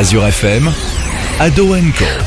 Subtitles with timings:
[0.00, 0.72] Azure FM,
[1.40, 1.74] Ado.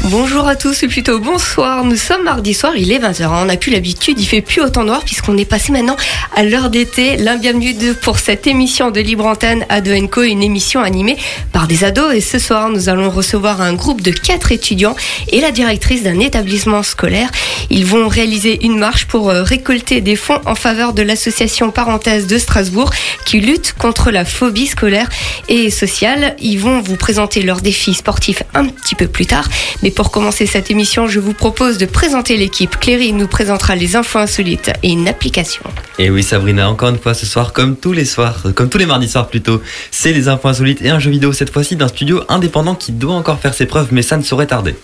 [0.05, 1.83] Bonjour à tous, ou plutôt bonsoir.
[1.83, 3.27] Nous sommes mardi soir, il est 20h.
[3.29, 5.97] On n'a plus l'habitude, il fait plus autant noir puisqu'on est passé maintenant
[6.35, 7.17] à l'heure d'été.
[7.17, 11.17] L'un bienvenue pour cette émission de Libre Antenne Ado Co, une émission animée
[11.51, 12.15] par des ados.
[12.15, 14.95] Et ce soir, nous allons recevoir un groupe de quatre étudiants
[15.27, 17.29] et la directrice d'un établissement scolaire.
[17.69, 22.25] Ils vont réaliser une marche pour euh, récolter des fonds en faveur de l'association Parenthèse
[22.25, 22.89] de Strasbourg
[23.25, 25.09] qui lutte contre la phobie scolaire
[25.49, 26.35] et sociale.
[26.39, 29.47] Ils vont vous présenter leurs défis sportifs un petit peu plus tard.
[29.81, 32.77] Mais pour commencer cette émission, je vous propose de présenter l'équipe.
[32.79, 35.63] Cléry nous présentera les infos insolites et une application.
[35.99, 38.85] Et oui Sabrina, encore une fois ce soir, comme tous les soirs, comme tous les
[38.85, 39.61] mardis soirs plutôt,
[39.91, 43.15] c'est les infos insolites et un jeu vidéo cette fois-ci d'un studio indépendant qui doit
[43.15, 44.75] encore faire ses preuves, mais ça ne saurait tarder.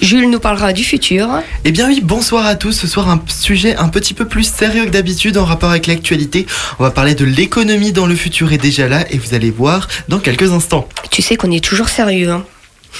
[0.00, 1.28] Jules nous parlera du futur.
[1.64, 2.72] Eh bien oui, bonsoir à tous.
[2.72, 6.46] Ce soir, un sujet un petit peu plus sérieux que d'habitude en rapport avec l'actualité.
[6.78, 9.88] On va parler de l'économie dans le futur est déjà là et vous allez voir
[10.08, 10.88] dans quelques instants.
[11.10, 12.30] Tu sais qu'on est toujours sérieux.
[12.30, 12.44] Hein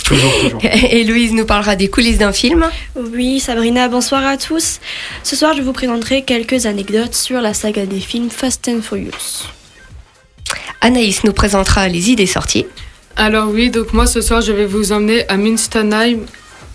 [0.04, 0.60] Toujours, toujours.
[0.90, 2.66] Et Louise nous parlera des coulisses d'un film.
[2.94, 4.80] Oui, Sabrina, bonsoir à tous.
[5.22, 9.48] Ce soir, je vous présenterai quelques anecdotes sur la saga des films Fast and Furious.
[10.80, 12.66] Anaïs nous présentera les idées sorties.
[13.16, 16.18] Alors oui, donc moi ce soir, je vais vous emmener à Münstenheim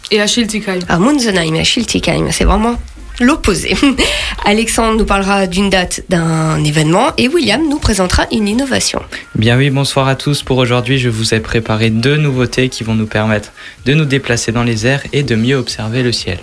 [0.10, 0.80] et à Schiltigheim.
[0.90, 2.78] À Munzenheim et à Schiltigheim, c'est vraiment
[3.22, 3.76] l'opposé.
[4.46, 9.02] Alexandre nous parlera d'une date d'un événement et William nous présentera une innovation.
[9.36, 10.44] Bien oui, bonsoir à tous.
[10.44, 13.52] Pour aujourd'hui, je vous ai préparé deux nouveautés qui vont nous permettre
[13.86, 16.40] de nous déplacer dans les airs et de mieux observer le ciel.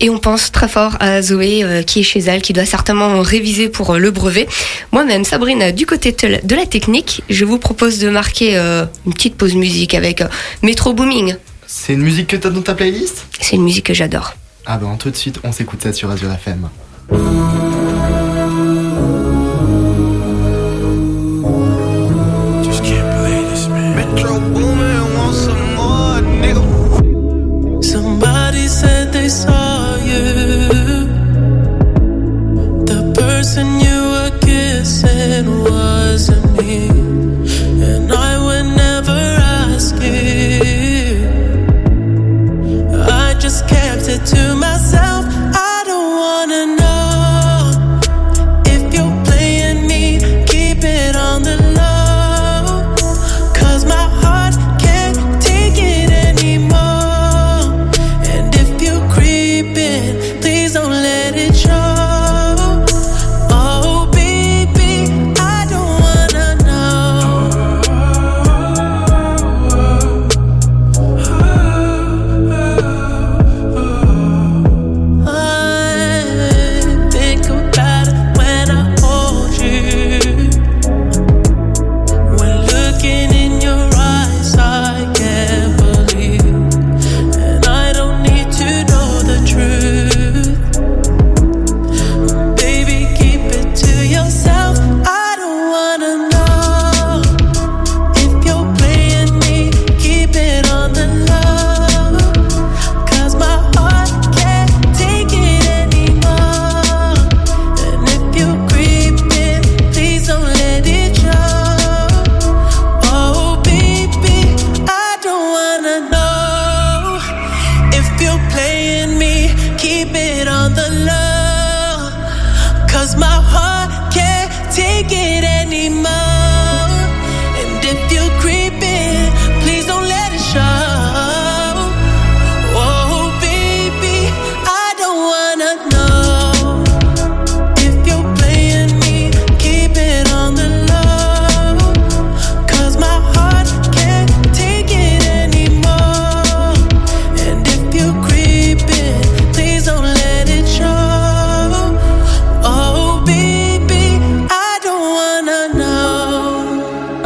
[0.00, 3.20] Et on pense très fort à Zoé euh, qui est chez elle, qui doit certainement
[3.20, 4.48] réviser pour euh, le brevet.
[4.90, 9.36] Moi-même, Sabrina, du côté de la technique, je vous propose de marquer euh, une petite
[9.36, 10.28] pause musique avec euh,
[10.62, 11.36] Metro Booming.
[11.66, 13.26] C'est une musique que t'as dans ta playlist?
[13.40, 14.34] C'est une musique que j'adore.
[14.64, 16.68] Ah ben tout de suite, on s'écoute ça sur Azure FM.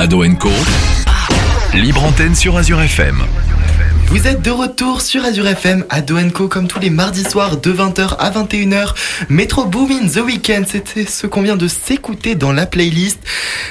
[0.06, 0.50] Ado Co.
[1.74, 3.24] Libre antenne sur Azure FM.
[4.06, 7.72] Vous êtes de retour sur Azure FM à Doenco comme tous les mardis soirs de
[7.72, 8.94] 20h à 21h.
[9.28, 13.18] Metro Boomin The Weekend, c'était ce qu'on vient de s'écouter dans la playlist.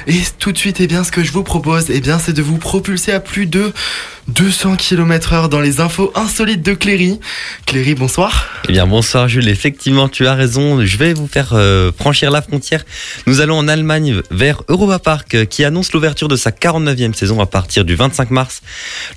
[0.08, 2.42] Et tout de suite, eh bien, ce que je vous propose, eh bien, c'est de
[2.42, 3.72] vous propulser à plus de
[4.28, 7.20] 200 km heure dans les infos insolites de Cléry.
[7.66, 8.50] Cléry, bonsoir.
[8.68, 12.42] Eh bien bonsoir Jules, effectivement tu as raison, je vais vous faire euh, franchir la
[12.42, 12.84] frontière.
[13.28, 17.40] Nous allons en Allemagne vers Europa Park euh, qui annonce l'ouverture de sa 49e saison
[17.40, 18.62] à partir du 25 mars.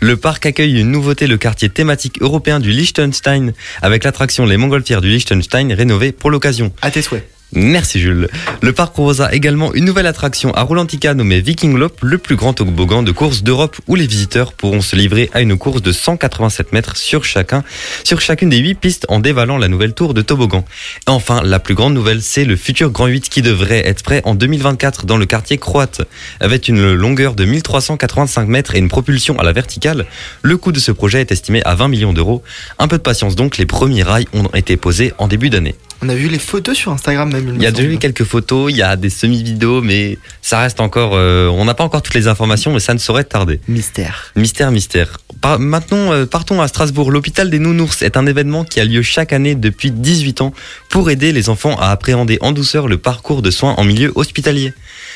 [0.01, 5.01] Le parc accueille une nouveauté, le quartier thématique européen du Liechtenstein avec l'attraction Les Montgolfières
[5.01, 6.73] du Liechtenstein rénovée pour l'occasion.
[6.83, 7.38] À tes souhaits.
[7.53, 8.29] Merci Jules.
[8.61, 12.53] Le parc proposera également une nouvelle attraction à Rolantica nommée Viking Loop, le plus grand
[12.53, 16.73] toboggan de course d'Europe où les visiteurs pourront se livrer à une course de 187
[16.73, 20.67] mètres sur chacune des 8 pistes en dévalant la nouvelle tour de toboggan.
[21.07, 24.21] Et enfin, la plus grande nouvelle, c'est le futur Grand 8 qui devrait être prêt
[24.25, 26.03] en 2024 dans le quartier croate.
[26.41, 30.05] Avec une longueur de 1385 mètres et une propulsion à la verticale,
[30.43, 32.43] le coût de ce projet est estimé à 20 millions d'euros.
[32.79, 35.77] Un peu de patience donc, les premiers rails ont été posés en début d'année.
[36.01, 37.57] On a vu les photos sur Instagram même.
[37.57, 40.81] Il y a déjà eu quelques photos, il y a des semi-vidéos, mais ça reste
[40.81, 41.13] encore.
[41.15, 43.61] euh, on n'a pas encore toutes les informations, mais ça ne saurait tarder.
[43.69, 44.33] Mystère.
[44.37, 45.19] Mystère, mystère.
[45.41, 47.11] Par- maintenant, euh, partons à Strasbourg.
[47.11, 50.53] L'hôpital des Nounours est un événement qui a lieu chaque année depuis 18 ans
[50.89, 54.73] pour aider les enfants à appréhender en douceur le parcours de soins en milieu hospitalier.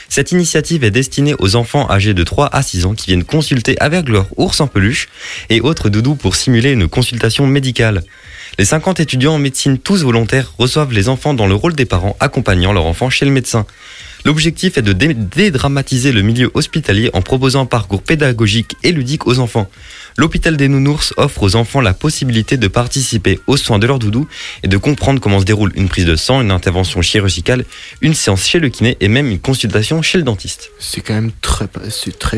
[0.08, 3.80] Cette initiative est destinée aux enfants âgés de 3 à 6 ans qui viennent consulter
[3.80, 5.08] avec leur ours en peluche
[5.48, 8.02] et autres doudous pour simuler une consultation médicale.
[8.58, 12.16] Les 50 étudiants en médecine, tous volontaires, reçoivent les enfants dans le rôle des parents
[12.20, 13.66] accompagnant leur enfant chez le médecin.
[14.24, 19.26] L'objectif est de dé- dédramatiser le milieu hospitalier en proposant un parcours pédagogique et ludique
[19.26, 19.68] aux enfants.
[20.16, 24.28] L'hôpital des Nounours offre aux enfants la possibilité de participer aux soins de leur doudou
[24.62, 27.64] et de comprendre comment se déroule une prise de sang, une intervention chirurgicale,
[28.02, 30.70] une séance chez le kiné et même une consultation chez le dentiste.
[30.78, 31.66] C'est quand même très,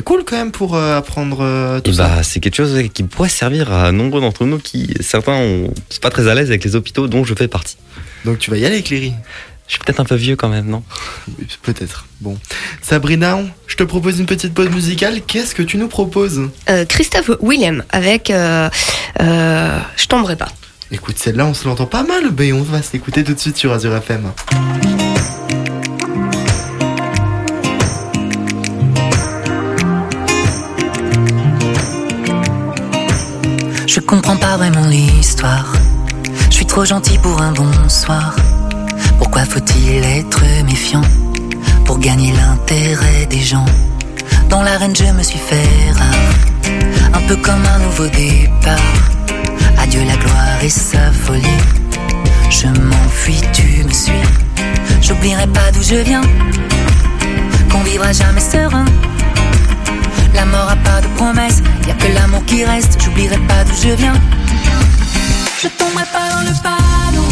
[0.02, 2.08] cool quand même pour euh, apprendre euh, tout Et ça.
[2.08, 6.00] bah, c'est quelque chose qui pourrait servir à nombreux d'entre nous qui, certains, ont, sont
[6.00, 7.76] pas très à l'aise avec les hôpitaux dont je fais partie.
[8.25, 9.12] Donc tu vas y aller, Cléry
[9.66, 10.82] Je suis peut-être un peu vieux quand même, non?
[11.38, 12.06] Oui, Peut-être.
[12.20, 12.38] Bon.
[12.82, 15.22] Sabrina, je te propose une petite pause musicale.
[15.26, 16.50] Qu'est-ce que tu nous proposes?
[16.69, 18.69] Euh, Christophe Willem avec euh,
[19.20, 20.49] euh, Je tomberai pas.
[20.90, 23.72] Écoute, celle-là, on se l'entend pas mal, mais on va s'écouter tout de suite sur
[23.72, 24.31] Azure FM.
[33.87, 35.72] Je comprends pas vraiment l'histoire.
[36.50, 38.37] Je suis trop gentil pour un bonsoir.
[39.19, 41.02] Pourquoi faut-il être méfiant
[41.84, 43.66] pour gagner l'intérêt des gens?
[44.49, 48.94] Dans l'arène, je me suis fait rare, un peu comme un nouveau départ.
[49.78, 51.61] Adieu la gloire et sa folie.
[52.50, 54.12] Je m'enfuis, tu me suis.
[55.02, 56.22] J'oublierai pas d'où je viens,
[57.70, 58.84] qu'on vivra jamais serein.
[60.34, 62.99] La mort a pas de promesse, y a que l'amour qui reste.
[63.02, 64.14] J'oublierai pas d'où je viens.
[65.62, 67.28] Je tomberai pas dans le panneau,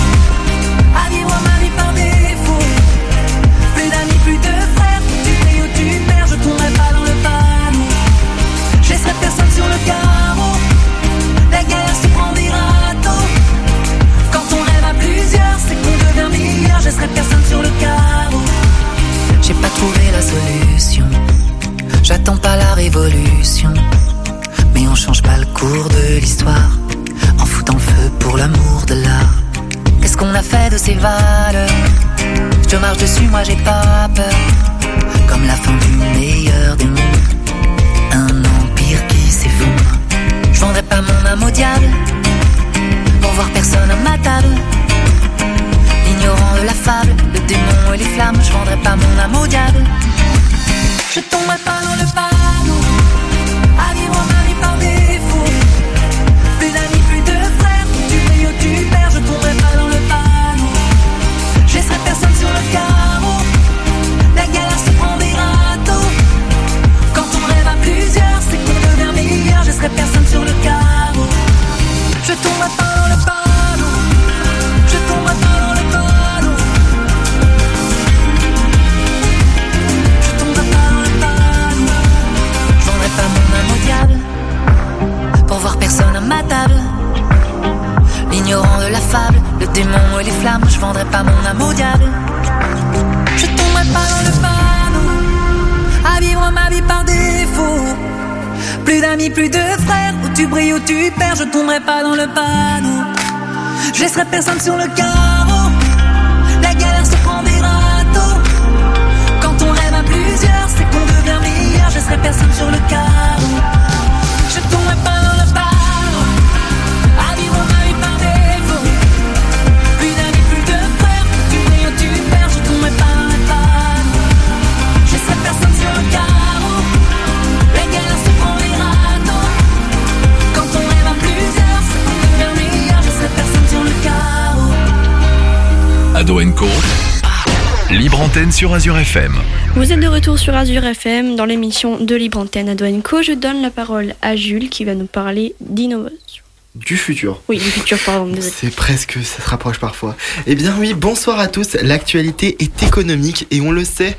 [138.23, 139.35] Libre antenne sur Azure FM.
[139.75, 143.21] Vous êtes de retour sur Azure FM dans l'émission de Libre Antenne à Co.
[143.21, 146.45] Je donne la parole à Jules qui va nous parler d'innovation.
[146.76, 147.43] du futur.
[147.49, 148.55] Oui, du futur, pardon, désolé.
[148.61, 150.17] C'est presque, ça se rapproche parfois.
[150.47, 151.75] Eh bien oui, bonsoir à tous.
[151.83, 154.17] L'actualité est économique et on le sait,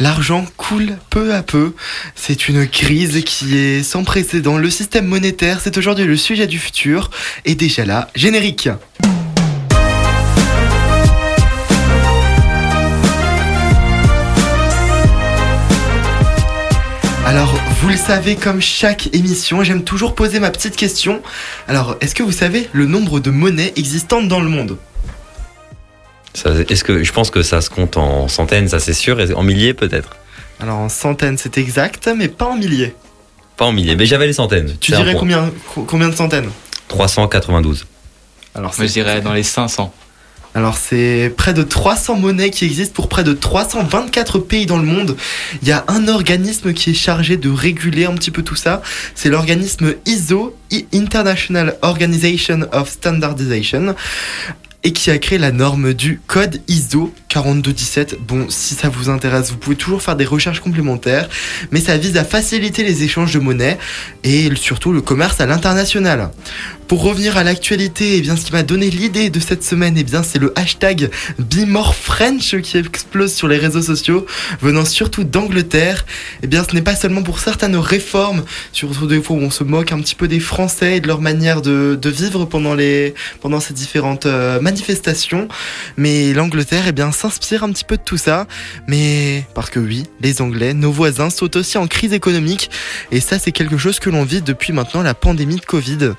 [0.00, 1.74] l'argent coule peu à peu.
[2.16, 4.58] C'est une crise qui est sans précédent.
[4.58, 7.08] Le système monétaire, c'est aujourd'hui le sujet du futur.
[7.44, 8.68] Et déjà là, générique.
[17.34, 21.20] Alors, vous le savez, comme chaque émission, j'aime toujours poser ma petite question.
[21.66, 24.76] Alors, est-ce que vous savez le nombre de monnaies existantes dans le monde?
[26.32, 29.32] Ça, Est-ce que je pense que ça se compte en centaines, ça c'est sûr, et
[29.34, 30.10] en milliers peut-être?
[30.60, 32.94] Alors, en centaines, c'est exact, mais pas en milliers.
[33.56, 34.76] Pas en milliers, mais j'avais les centaines.
[34.78, 36.50] Tu dirais combien, co- combien de centaines?
[36.86, 37.84] 392.
[38.54, 39.92] Alors, Moi, je dirais dans les 500.
[40.54, 44.84] Alors c'est près de 300 monnaies qui existent pour près de 324 pays dans le
[44.84, 45.16] monde.
[45.62, 48.80] Il y a un organisme qui est chargé de réguler un petit peu tout ça.
[49.16, 50.56] C'est l'organisme ISO,
[50.92, 53.96] International Organization of Standardization,
[54.84, 58.18] et qui a créé la norme du code ISO 4217.
[58.20, 61.28] Bon, si ça vous intéresse, vous pouvez toujours faire des recherches complémentaires,
[61.70, 63.78] mais ça vise à faciliter les échanges de monnaie
[64.22, 66.30] et surtout le commerce à l'international.
[66.88, 70.04] Pour revenir à l'actualité, eh bien, ce qui m'a donné l'idée de cette semaine, eh
[70.04, 74.26] bien, c'est le hashtag BeMoreFrench qui explose sur les réseaux sociaux,
[74.60, 76.04] venant surtout d'Angleterre.
[76.42, 79.64] Eh bien, ce n'est pas seulement pour certaines réformes, surtout des fois où on se
[79.64, 83.60] moque un petit peu des Français et de leur manière de, vivre pendant les, pendant
[83.60, 85.48] ces différentes euh, manifestations,
[85.96, 88.46] mais l'Angleterre, eh bien, s'inspire un petit peu de tout ça.
[88.88, 92.70] Mais parce que oui, les Anglais, nos voisins, sont aussi en crise économique,
[93.10, 96.12] et ça, c'est quelque chose que l'on vit depuis maintenant la pandémie de Covid.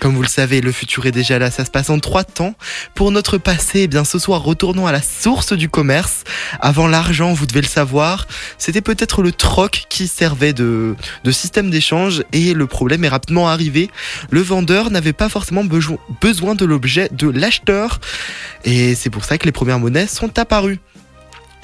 [0.00, 2.54] Comme vous le savez, le futur est déjà là, ça se passe en trois temps.
[2.94, 6.24] Pour notre passé, eh bien ce soir, retournons à la source du commerce.
[6.58, 10.96] Avant l'argent, vous devez le savoir, c'était peut-être le troc qui servait de,
[11.30, 13.90] système d'échange et le problème est rapidement arrivé.
[14.30, 18.00] Le vendeur n'avait pas forcément besoin de l'objet de l'acheteur
[18.64, 20.80] et c'est pour ça que les premières monnaies sont apparues.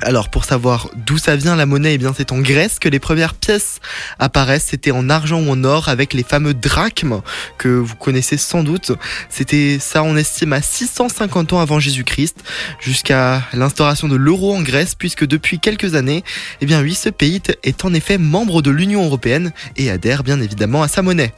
[0.03, 2.99] Alors pour savoir d'où ça vient la monnaie, eh bien c'est en Grèce que les
[2.99, 3.81] premières pièces
[4.19, 4.67] apparaissent.
[4.69, 7.23] C'était en argent ou en or avec les fameux drachmes
[7.57, 8.93] que vous connaissez sans doute.
[9.31, 12.45] C'était ça, on estime à 650 ans avant Jésus-Christ,
[12.79, 16.25] jusqu'à l'instauration de l'euro en Grèce, puisque depuis quelques années,
[16.61, 20.41] eh bien oui, ce pays est en effet membre de l'Union européenne et adhère bien
[20.41, 21.33] évidemment à sa monnaie.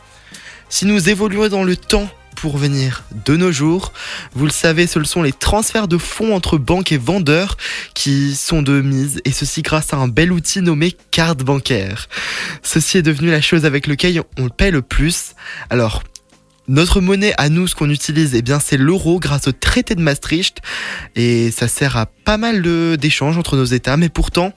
[0.68, 3.92] Si nous évoluons dans le temps pour venir de nos jours,
[4.32, 7.56] vous le savez, ce sont les transferts de fonds entre banques et vendeurs
[7.94, 12.08] qui sont de mise, et ceci grâce à un bel outil nommé carte bancaire.
[12.62, 15.34] Ceci est devenu la chose avec laquelle on paie le plus.
[15.68, 16.02] Alors,
[16.68, 20.02] notre monnaie à nous, ce qu'on utilise, eh bien, c'est l'euro grâce au traité de
[20.02, 20.60] Maastricht.
[21.16, 22.60] Et ça sert à pas mal
[22.98, 23.96] d'échanges entre nos États.
[23.96, 24.52] Mais pourtant,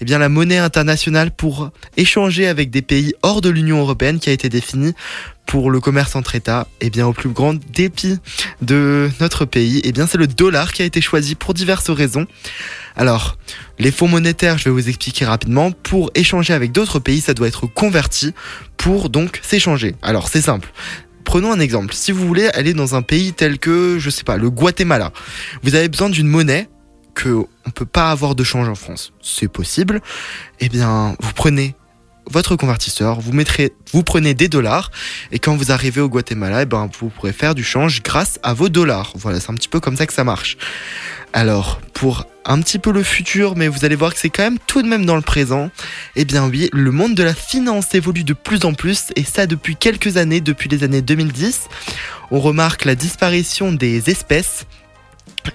[0.00, 4.28] eh bien, la monnaie internationale pour échanger avec des pays hors de l'Union européenne qui
[4.28, 4.92] a été définie
[5.46, 8.18] pour le commerce entre États, eh bien, au plus grand dépit
[8.62, 12.26] de notre pays, eh bien, c'est le dollar qui a été choisi pour diverses raisons.
[12.96, 13.36] Alors,
[13.78, 15.70] les fonds monétaires, je vais vous expliquer rapidement.
[15.70, 18.32] Pour échanger avec d'autres pays, ça doit être converti
[18.76, 19.94] pour donc s'échanger.
[20.02, 20.72] Alors, c'est simple.
[21.24, 21.94] Prenons un exemple.
[21.94, 25.12] Si vous voulez aller dans un pays tel que, je sais pas, le Guatemala,
[25.62, 26.68] vous avez besoin d'une monnaie
[27.14, 29.12] que on peut pas avoir de change en France.
[29.22, 30.00] C'est possible.
[30.60, 31.74] Eh bien, vous prenez
[32.30, 34.90] votre convertisseur, vous mettrez, vous prenez des dollars
[35.30, 38.54] et quand vous arrivez au Guatemala, eh ben, vous pourrez faire du change grâce à
[38.54, 39.12] vos dollars.
[39.16, 40.56] Voilà, c'est un petit peu comme ça que ça marche.
[41.32, 44.58] Alors, pour un petit peu le futur, mais vous allez voir que c'est quand même
[44.66, 45.70] tout de même dans le présent,
[46.16, 49.46] eh bien oui, le monde de la finance évolue de plus en plus, et ça
[49.46, 51.68] depuis quelques années, depuis les années 2010.
[52.30, 54.66] On remarque la disparition des espèces,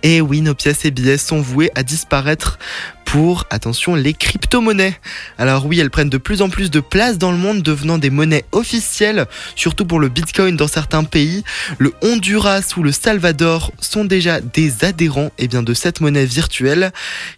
[0.04, 2.60] et oui, nos pièces et billets sont voués à disparaître
[3.08, 5.00] pour, attention, les crypto-monnaies.
[5.38, 8.10] Alors oui, elles prennent de plus en plus de place dans le monde, devenant des
[8.10, 11.46] monnaies officielles, surtout pour le Bitcoin dans certains pays.
[11.78, 16.92] Le Honduras ou le Salvador sont déjà des adhérents eh bien, de cette monnaie virtuelle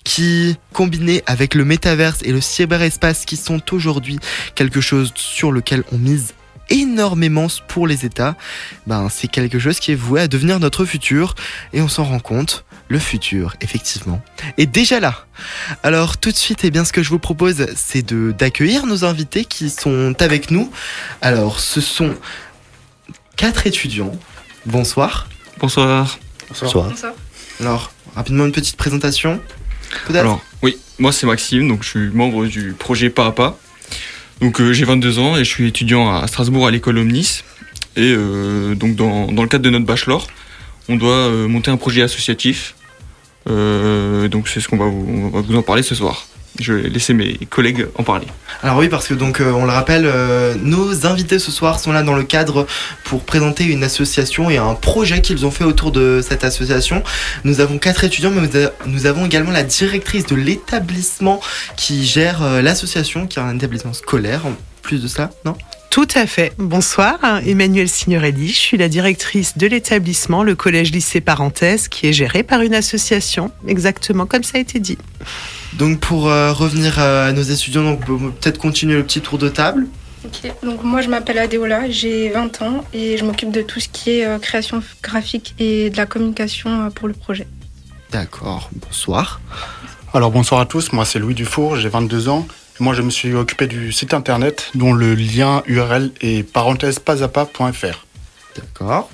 [0.03, 4.17] qui, combinée avec le métaverse et le cyberespace qui sont aujourd'hui
[4.55, 6.33] quelque chose sur lequel on mise
[6.69, 8.35] énormément pour les États,
[8.87, 11.35] ben, c'est quelque chose qui est voué à devenir notre futur
[11.73, 14.21] et on s'en rend compte, le futur, effectivement,
[14.57, 15.25] est déjà là.
[15.83, 19.05] Alors tout de suite, eh bien, ce que je vous propose, c'est de d'accueillir nos
[19.05, 20.71] invités qui sont avec nous.
[21.21, 22.15] Alors, ce sont
[23.35, 24.11] quatre étudiants.
[24.65, 25.27] Bonsoir.
[25.59, 26.19] Bonsoir.
[26.49, 26.91] Bonsoir.
[27.59, 29.39] Alors, rapidement une petite présentation.
[30.13, 33.55] Alors, oui, moi c'est Maxime, donc je suis membre du projet Parapa.
[34.41, 37.43] Donc euh, j'ai 22 ans et je suis étudiant à Strasbourg à l'école Omnis.
[37.95, 40.27] Et euh, donc dans, le cadre de notre bachelor,
[40.87, 42.75] on doit euh, monter un projet associatif.
[43.45, 46.27] Donc c'est ce qu'on va vous en parler ce soir.
[46.57, 48.27] Je vais laisser mes collègues en parler.
[48.63, 51.91] Alors oui, parce que donc euh, on le rappelle, euh, nos invités ce soir sont
[51.91, 52.67] là dans le cadre
[53.03, 57.03] pour présenter une association et un projet qu'ils ont fait autour de cette association.
[57.43, 58.47] Nous avons quatre étudiants, mais
[58.85, 61.39] nous avons également la directrice de l'établissement
[61.77, 64.45] qui gère euh, l'association, qui est un établissement scolaire.
[64.45, 65.55] En plus de ça, non?
[65.89, 66.53] Tout à fait.
[66.57, 68.49] Bonsoir, Emmanuel Signorelli.
[68.49, 73.51] Je suis la directrice de l'établissement, le collège-lycée Parenthèse, qui est géré par une association,
[73.67, 74.97] exactement comme ça a été dit.
[75.73, 79.21] Donc pour euh, revenir euh, à nos étudiants, donc on peut peut-être continuer le petit
[79.21, 79.87] tour de table.
[80.25, 83.87] Ok, donc moi je m'appelle Adéola, j'ai 20 ans et je m'occupe de tout ce
[83.87, 87.47] qui est euh, création graphique et de la communication euh, pour le projet.
[88.11, 89.39] D'accord, bonsoir.
[90.13, 92.45] Alors bonsoir à tous, moi c'est Louis Dufour, j'ai 22 ans.
[92.79, 96.99] Et moi je me suis occupé du site internet dont le lien URL est parenthèse
[96.99, 98.05] pasapa.fr.
[98.57, 99.09] D'accord.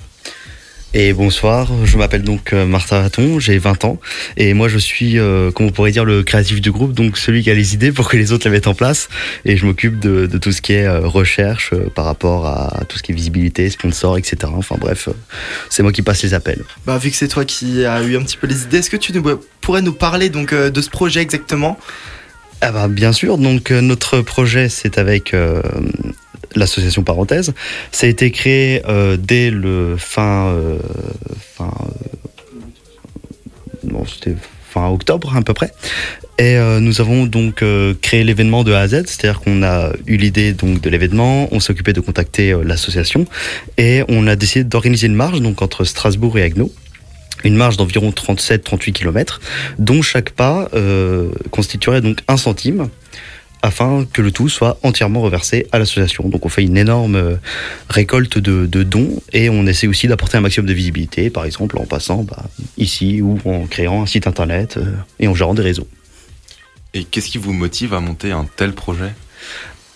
[0.98, 3.98] Et bonsoir, je m'appelle donc euh, Martin Raton, j'ai 20 ans
[4.38, 7.42] et moi je suis, euh, comme on pourrait dire, le créatif du groupe, donc celui
[7.42, 9.10] qui a les idées pour que les autres les mettent en place
[9.44, 12.84] et je m'occupe de, de tout ce qui est euh, recherche euh, par rapport à
[12.88, 14.50] tout ce qui est visibilité, sponsor, etc.
[14.56, 15.10] Enfin bref,
[15.68, 16.62] c'est moi qui passe les appels.
[16.86, 18.96] Bah, vu que c'est toi qui as eu un petit peu les idées, est-ce que
[18.96, 21.78] tu nous- pourrais nous parler donc de ce projet exactement?
[22.62, 25.60] Ah bah, bien sûr, donc notre projet c'est avec euh,
[26.56, 27.54] l'association Parenthèse.
[27.92, 30.48] Ça a été créé euh, dès le fin...
[30.48, 30.78] euh,
[31.60, 31.64] euh,
[34.70, 35.72] fin octobre à peu près.
[36.38, 37.64] Et nous avons donc
[38.02, 41.60] créé l'événement de A à Z, c'est-à-dire qu'on a eu l'idée donc de l'événement, on
[41.60, 43.24] s'est occupé de contacter l'association
[43.78, 46.70] et on a décidé d'organiser une marche donc entre Strasbourg et Agno
[47.44, 49.40] une marche d'environ 37-38 km,
[49.78, 50.68] dont chaque pas
[51.50, 52.90] constituerait donc un centime,
[53.66, 56.28] afin que le tout soit entièrement reversé à l'association.
[56.28, 57.34] Donc on fait une énorme euh,
[57.88, 61.76] récolte de, de dons et on essaie aussi d'apporter un maximum de visibilité, par exemple
[61.78, 62.44] en passant bah,
[62.78, 65.88] ici ou en créant un site internet euh, et en gérant des réseaux.
[66.94, 69.12] Et qu'est-ce qui vous motive à monter un tel projet?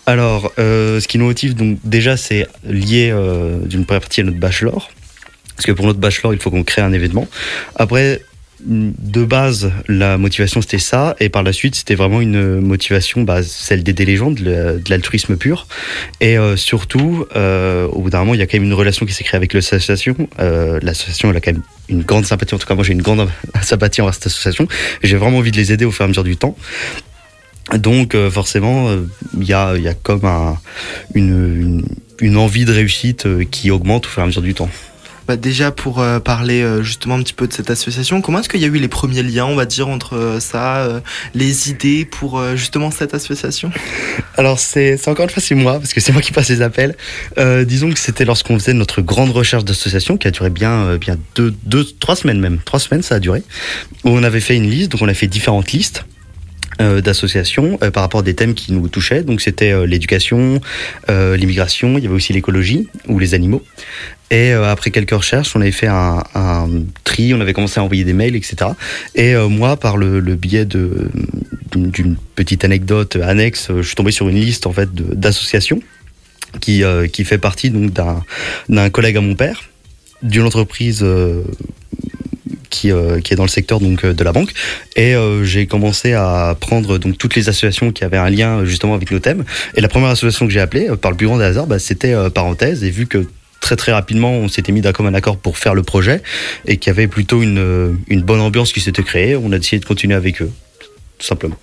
[0.07, 4.25] Alors, euh, ce qui nous motive, donc déjà, c'est lié euh, d'une première partie à
[4.25, 4.91] notre bachelor.
[5.57, 7.29] Parce que pour notre bachelor, il faut qu'on crée un événement.
[7.77, 8.21] Après,
[8.67, 11.17] de base, la motivation, c'était ça.
[11.19, 14.73] Et par la suite, c'était vraiment une motivation, bah, celle d'aider les gens, de la-
[14.75, 15.67] de l'altruisme pur.
[16.21, 19.07] Et euh, surtout, euh, au bout d'un moment, il y a quand même une relation
[19.07, 20.15] qui s'est créée avec l'association.
[20.41, 22.55] Euh, l'association, elle a quand même une grande sympathie.
[22.55, 23.29] En tout cas, moi, j'ai une grande
[23.63, 24.69] sympathie envers cette association.
[25.03, 26.57] J'ai vraiment envie de les aider au fur et à mesure du temps.
[27.79, 28.89] Donc forcément,
[29.39, 30.59] il y, a, comme un-
[31.15, 31.85] une,
[32.21, 34.69] une, envie de réussite qui augmente au fur et à mesure du temps.
[35.37, 38.61] Déjà pour euh, parler euh, justement un petit peu de cette association, comment est-ce qu'il
[38.61, 41.03] y a eu les premiers liens, on va dire, entre euh, ça,
[41.35, 43.71] les idées pour justement cette association?
[44.37, 46.97] Alors c'est encore une fois c'est moi parce que c'est moi qui passe les appels.
[47.67, 51.55] Disons que c'était lorsqu'on faisait notre grande recherche d'association qui a duré bien bien deux,
[51.65, 52.59] deux trois semaines même.
[52.65, 53.43] Trois semaines ça a duré.
[54.05, 56.05] Où on avait fait une liste donc on a fait différentes listes
[56.81, 60.61] d'associations euh, par rapport à des thèmes qui nous touchaient donc c'était euh, l'éducation
[61.09, 63.63] euh, l'immigration il y avait aussi l'écologie ou les animaux
[64.31, 66.23] et euh, après quelques recherches, on avait fait un,
[67.03, 68.71] tri, on avait commencé à envoyer des mails, etc.
[69.17, 71.11] Et euh, moi, par le, biais de
[71.75, 75.81] d'une petite anecdote annexe, euh, je suis tombé sur une liste en fait d'associations
[76.61, 78.25] qui euh, qui fait partie donc d'un
[78.69, 79.65] d'un collègue à mon père,
[80.23, 81.05] d'une entreprise.
[82.87, 84.53] Euh, qui, est dans le secteur donc euh, de la banque.
[84.97, 88.95] Et euh, j'ai commencé à prendre donc toutes les associations qui avaient un lien justement
[88.95, 89.45] avec nos thèmes.
[89.75, 92.15] Et la première association que j'ai appelée par le plus grand des hasards bah, c'était
[92.31, 92.85] parenthèse.
[92.85, 93.27] Et vu que
[93.61, 96.23] très très rapidement on s'était mis d'un commun accord pour faire le projet
[96.67, 99.85] et qu'il y avait plutôt une, bonne ambiance qui s'était créée on a décidé de
[99.85, 100.51] continuer avec eux
[101.19, 101.57] tout simplement.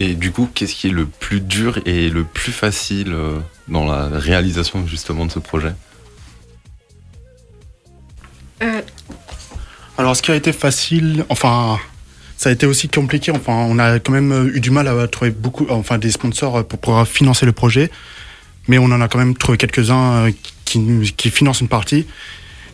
[0.00, 3.14] Et du coup, qu'est-ce qui est le plus dur et le plus facile
[3.68, 5.72] dans la réalisation justement de ce projet?
[10.12, 11.78] Alors ce qui a été facile, enfin
[12.36, 15.08] ça a été aussi compliqué, enfin on a quand même euh, eu du mal à
[15.08, 17.90] trouver beaucoup, enfin des sponsors euh, pour pouvoir financer le projet,
[18.68, 20.30] mais on en a quand même trouvé quelques-uns euh,
[20.66, 22.06] qui, financent une partie.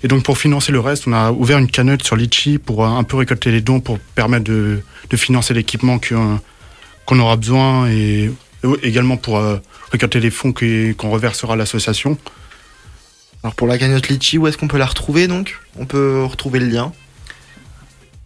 [0.03, 3.05] Et donc pour financer le reste, on a ouvert une cagnotte sur Litchi pour un
[3.05, 4.83] peu récolter les dons pour permettre de,
[5.15, 8.33] financer l'équipement qu'on aura besoin et,
[8.83, 9.41] également pour
[9.93, 12.19] récolter les fonds qu'on reversera à l'association.
[13.45, 15.61] Alors pour la cagnotte Litchi, où est-ce qu'on peut la retrouver donc?
[15.79, 16.93] On peut retrouver le lien.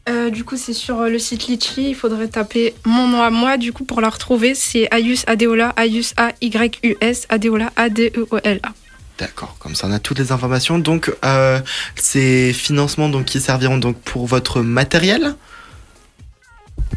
[0.09, 1.91] Euh, du coup, c'est sur euh, le site Litchi.
[1.91, 3.57] Il faudrait taper mon nom à moi.
[3.57, 8.73] Du coup, pour la retrouver, c'est Ayus Adeola, Ayus A-Y-U-S, Adeola A-D-E-O-L-A.
[9.19, 10.79] D'accord, comme ça on a toutes les informations.
[10.79, 11.61] Donc euh,
[11.95, 15.37] ces financements donc, qui serviront donc pour votre matériel?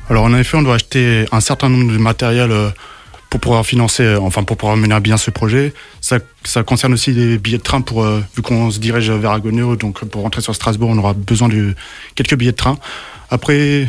[0.09, 2.69] Alors en effet, on doit acheter un certain nombre de matériel euh,
[3.35, 5.73] pour pouvoir financer, euh, enfin pour pouvoir mener à bien ce projet.
[5.99, 9.31] Ça, ça concerne aussi des billets de train pour, euh, vu qu'on se dirige vers
[9.31, 11.75] Agonio, donc pour rentrer sur Strasbourg, on aura besoin de
[12.15, 12.77] quelques billets de train.
[13.29, 13.87] Après,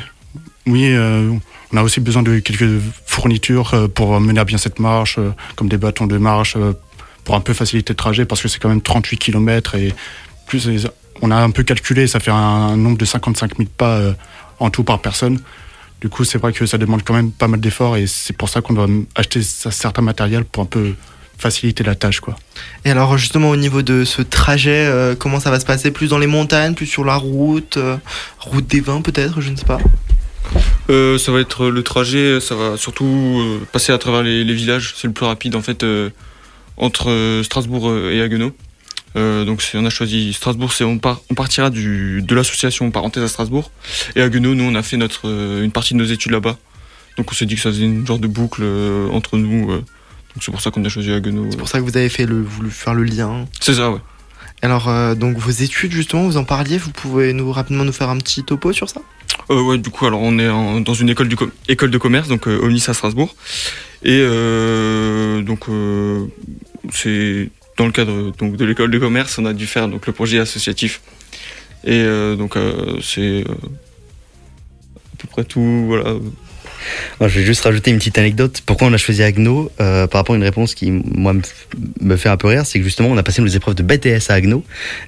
[0.66, 1.30] Oui, euh,
[1.72, 5.30] on a aussi besoin de quelques fournitures euh, pour mener à bien cette marche, euh,
[5.54, 6.72] comme des bâtons de marche, euh,
[7.22, 9.94] pour un peu faciliter le trajet, parce que c'est quand même 38 km et
[10.48, 10.68] plus
[11.22, 14.12] on a un peu calculé, ça fait un, nombre de 55 000 pas euh,
[14.58, 15.38] en tout par personne.
[16.00, 18.48] Du coup, c'est vrai que ça demande quand même pas mal d'efforts et c'est pour
[18.48, 20.92] ça qu'on doit acheter certains matériels pour un peu
[21.38, 22.36] faciliter la tâche, quoi.
[22.84, 25.90] Et alors justement au niveau de ce trajet, euh, comment ça va se passer?
[25.90, 27.96] Plus dans les montagnes, plus sur la route, euh,
[28.40, 29.78] route des vins peut-être, je ne sais pas.
[30.88, 34.54] Euh, ça va être le trajet, ça va surtout euh, passer à travers les, les
[34.54, 34.94] villages.
[34.96, 36.10] C'est le plus rapide en fait euh,
[36.76, 38.52] entre Strasbourg et Haguenau.
[39.16, 43.22] Euh, donc on a choisi Strasbourg, c'est on, part, on partira du, de l'association parenthèse
[43.22, 43.70] à Strasbourg.
[44.14, 46.56] Et Haguenau, nous on a fait notre, euh, une partie de nos études là-bas.
[47.16, 49.68] Donc on s'est dit que ça faisait une genre de boucle euh, entre nous.
[49.68, 49.84] donc
[50.40, 51.46] c'est pour ça qu'on a choisi Haguenau.
[51.50, 53.46] C'est pour ça que vous avez fait le, voulu faire le lien.
[53.60, 54.00] C'est ça, ouais.
[54.62, 58.10] Alors euh, donc vos études justement, vous en parliez, vous pouvez nous rapidement nous faire
[58.10, 59.00] un petit topo sur ça?
[59.50, 61.98] Euh, ouais, du coup, alors on est en- dans une école, du com- école de
[61.98, 63.34] commerce, donc euh, Omnis à Strasbourg.
[64.02, 65.66] Et euh, donc,
[66.92, 70.12] c'est dans le cadre donc, de l'école de commerce, on a dû faire donc, le
[70.12, 71.00] projet associatif.
[71.84, 75.84] Et euh, donc, euh, c'est euh, à peu près tout.
[75.86, 76.16] Voilà.
[77.20, 78.62] Je vais juste rajouter une petite anecdote.
[78.64, 81.34] Pourquoi on a choisi Agno Par rapport à une réponse qui, moi,
[82.00, 84.30] me, fait un peu rire, c'est que justement, on a passé nos épreuves de BTS
[84.30, 84.64] à Agno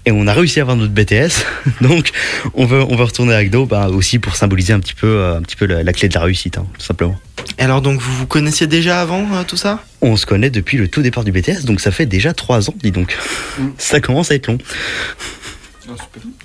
[0.06, 1.44] et on a réussi à avoir notre BTS.
[1.80, 2.10] Donc,
[2.54, 5.42] on veut, on veut retourner à Agno bah, aussi pour symboliser un petit peu, un
[5.42, 7.18] petit peu la, la clé de la réussite, hein, tout simplement.
[7.56, 9.82] Et alors donc vous vous connaissiez déjà avant euh, tout ça?
[10.00, 12.74] On se connaît depuis le tout départ du BTS, donc ça fait déjà trois ans,
[12.82, 13.16] dis donc.
[13.78, 14.58] Ça commence à être long.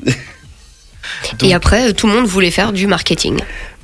[1.42, 3.40] Et après, euh, tout le monde voulait faire du marketing.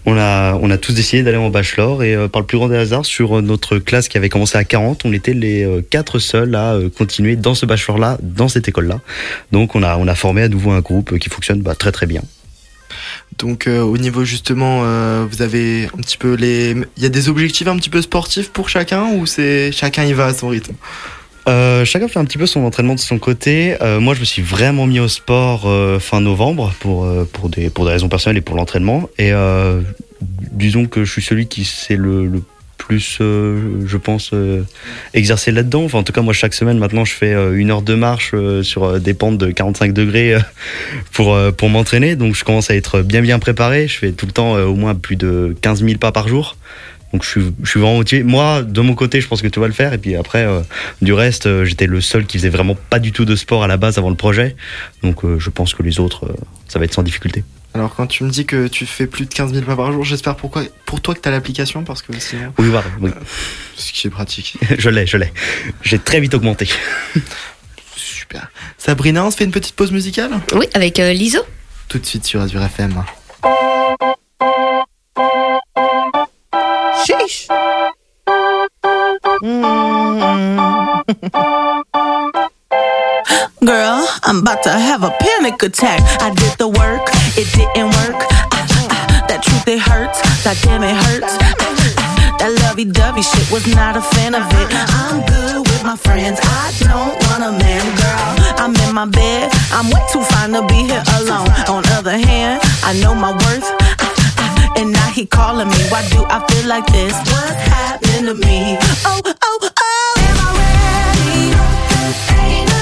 [0.06, 2.70] On a, on a tous décidé d'aller en bachelor et euh, par le plus grand
[2.70, 6.20] des hasards, sur notre classe qui avait commencé à 40, on était les euh, quatre
[6.20, 9.02] seuls à euh, continuer dans ce bachelor-là, dans cette école-là.
[9.52, 12.06] Donc on a, on a formé à nouveau un groupe qui fonctionne bah, très très
[12.06, 12.22] bien.
[13.38, 17.10] Donc euh, au niveau justement, euh, vous avez un petit peu les, il y a
[17.10, 20.50] des objectifs un petit peu sportifs pour chacun ou c'est chacun y va à son
[20.50, 20.74] rythme?
[21.48, 23.76] Euh, chacun fait un petit peu son entraînement de son côté.
[24.00, 25.68] Moi, je me suis vraiment mis au sport
[26.00, 29.10] fin novembre pour, des, raisons personnelles et pour l'entraînement.
[29.18, 29.32] Et
[30.22, 32.44] disons que je suis celui qui s'est le, le
[32.80, 34.64] plus, euh, je pense, euh,
[35.14, 35.84] exercé là-dedans.
[35.84, 38.34] Enfin, en tout cas, moi, chaque semaine, maintenant, je fais euh, une heure de marche
[38.64, 40.36] sur des pentes de 45 degrés
[41.14, 41.38] pour,
[41.70, 42.16] m'entraîner.
[42.16, 43.88] Donc, je commence à être bien, bien préparé.
[43.88, 46.58] Je fais tout le temps au moins plus de 15 000 pas par jour.
[47.12, 48.22] Donc je suis, je suis vraiment motivé.
[48.22, 49.94] Moi, de mon côté, je pense que tu vas le faire.
[49.94, 50.48] Et puis après,
[51.02, 53.78] du reste, j'étais le seul qui faisait vraiment pas du tout de sport à la
[53.78, 54.56] base avant le projet.
[55.02, 56.32] Donc je pense que les autres,
[56.68, 57.44] ça va être sans difficulté.
[57.80, 60.04] Alors quand tu me dis que tu fais plus de 15 000 pas par jour,
[60.04, 62.52] j'espère pourquoi, pour toi que tu as l'application parce que sinon...
[62.58, 62.88] Oui, voilà.
[63.00, 63.10] Oui.
[63.78, 64.58] Ce qui est pratique.
[64.78, 65.32] je l'ai, je l'ai.
[65.82, 66.68] J'ai très vite augmenté.
[67.96, 68.52] Super.
[68.78, 70.32] Sabrina, on se fait une petite pause musicale?
[70.56, 71.40] Oui, avec euh, l'ISO.
[71.88, 73.02] Tout de suite sur Azure FM.
[77.06, 77.48] Sheesh.
[83.64, 86.00] Girl, I'm about to have a panic attack.
[86.22, 87.04] I did the work,
[87.36, 88.16] it didn't work.
[88.56, 90.20] Ah, ah, that truth, it hurts.
[90.48, 91.36] That damn, it hurts.
[91.44, 94.68] Ah, ah, that lovey dovey shit was not a fan of it.
[94.96, 96.40] I'm good with my friends.
[96.42, 98.32] I don't want a man, girl.
[98.64, 99.52] I'm in my bed.
[99.76, 101.52] I'm way too fine to be here alone.
[101.68, 103.68] On other hand, I know my worth.
[104.00, 104.08] Ah,
[104.40, 105.80] ah, And now he calling me.
[105.92, 107.12] Why do I feel like this?
[107.28, 108.80] What's happening to me?
[109.04, 110.14] Oh, oh, oh.
[110.16, 111.52] Am I ready?
[112.40, 112.80] Ain't no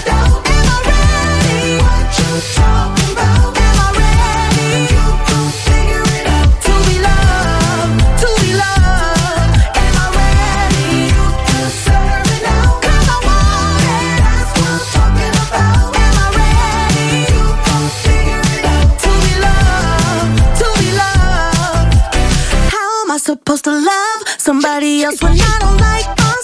[23.28, 26.37] supposed to love somebody else when I don't like myself?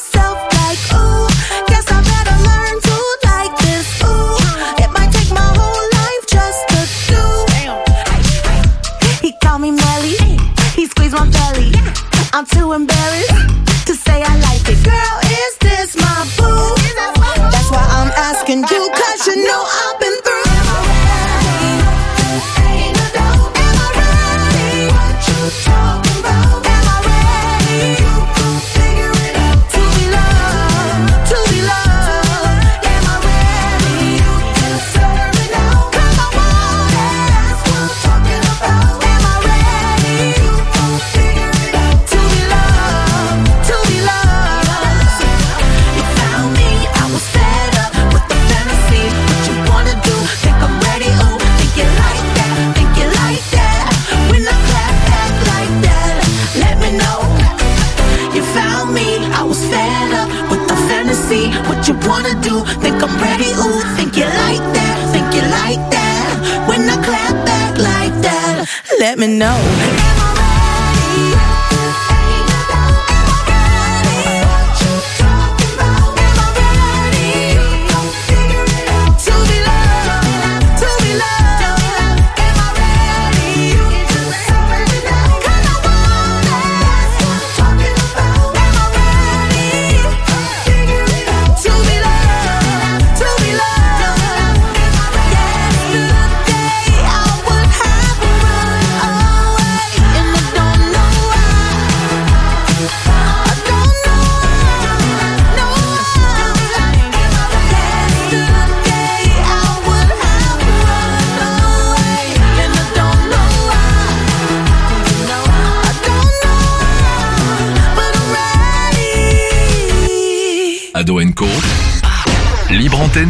[12.36, 13.53] I'm too embarrassed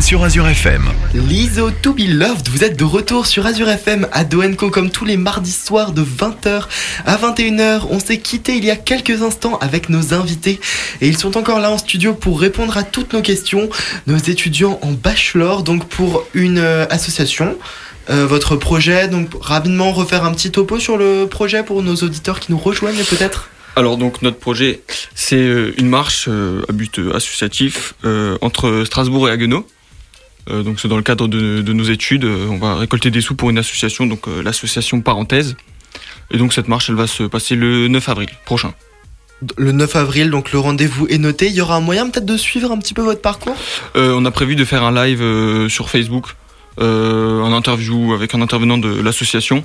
[0.04, 0.84] sur Azure FM.
[1.13, 5.06] L'ISO To Be Loved, vous êtes de retour sur Azure FM à Doenco comme tous
[5.06, 6.63] les mardis soirs de 20h
[7.06, 7.88] à 21h.
[7.89, 10.60] On s'est quitté il y a quelques instants avec nos invités
[11.00, 13.70] et ils sont encore là en studio pour répondre à toutes nos questions.
[14.06, 17.58] Nos étudiants en bachelor, donc pour une euh, association.
[18.10, 22.42] euh, votre projet, donc rapidement refaire un petit topo sur le projet pour nos auditeurs
[22.42, 24.82] qui nous rejoignent peut-être Alors donc notre projet,
[25.16, 29.66] c'est euh, une marche euh, à but associatif euh, entre Strasbourg et Haguenau.
[30.50, 32.26] Euh, donc c'est dans le cadre de, de nos études.
[32.26, 35.56] Euh, on va récolter des sous pour une association, donc euh, l'association Parenthèse.
[36.32, 38.74] Et donc cette marche, elle va se passer le 9 avril prochain.
[39.58, 41.48] Le 9 avril, donc le rendez-vous est noté.
[41.48, 43.56] Il y aura un moyen peut-être de suivre un petit peu votre parcours?
[43.96, 46.28] Euh, on a prévu de faire un live euh, sur Facebook,
[46.80, 49.64] euh, un interview avec un intervenant de l'association.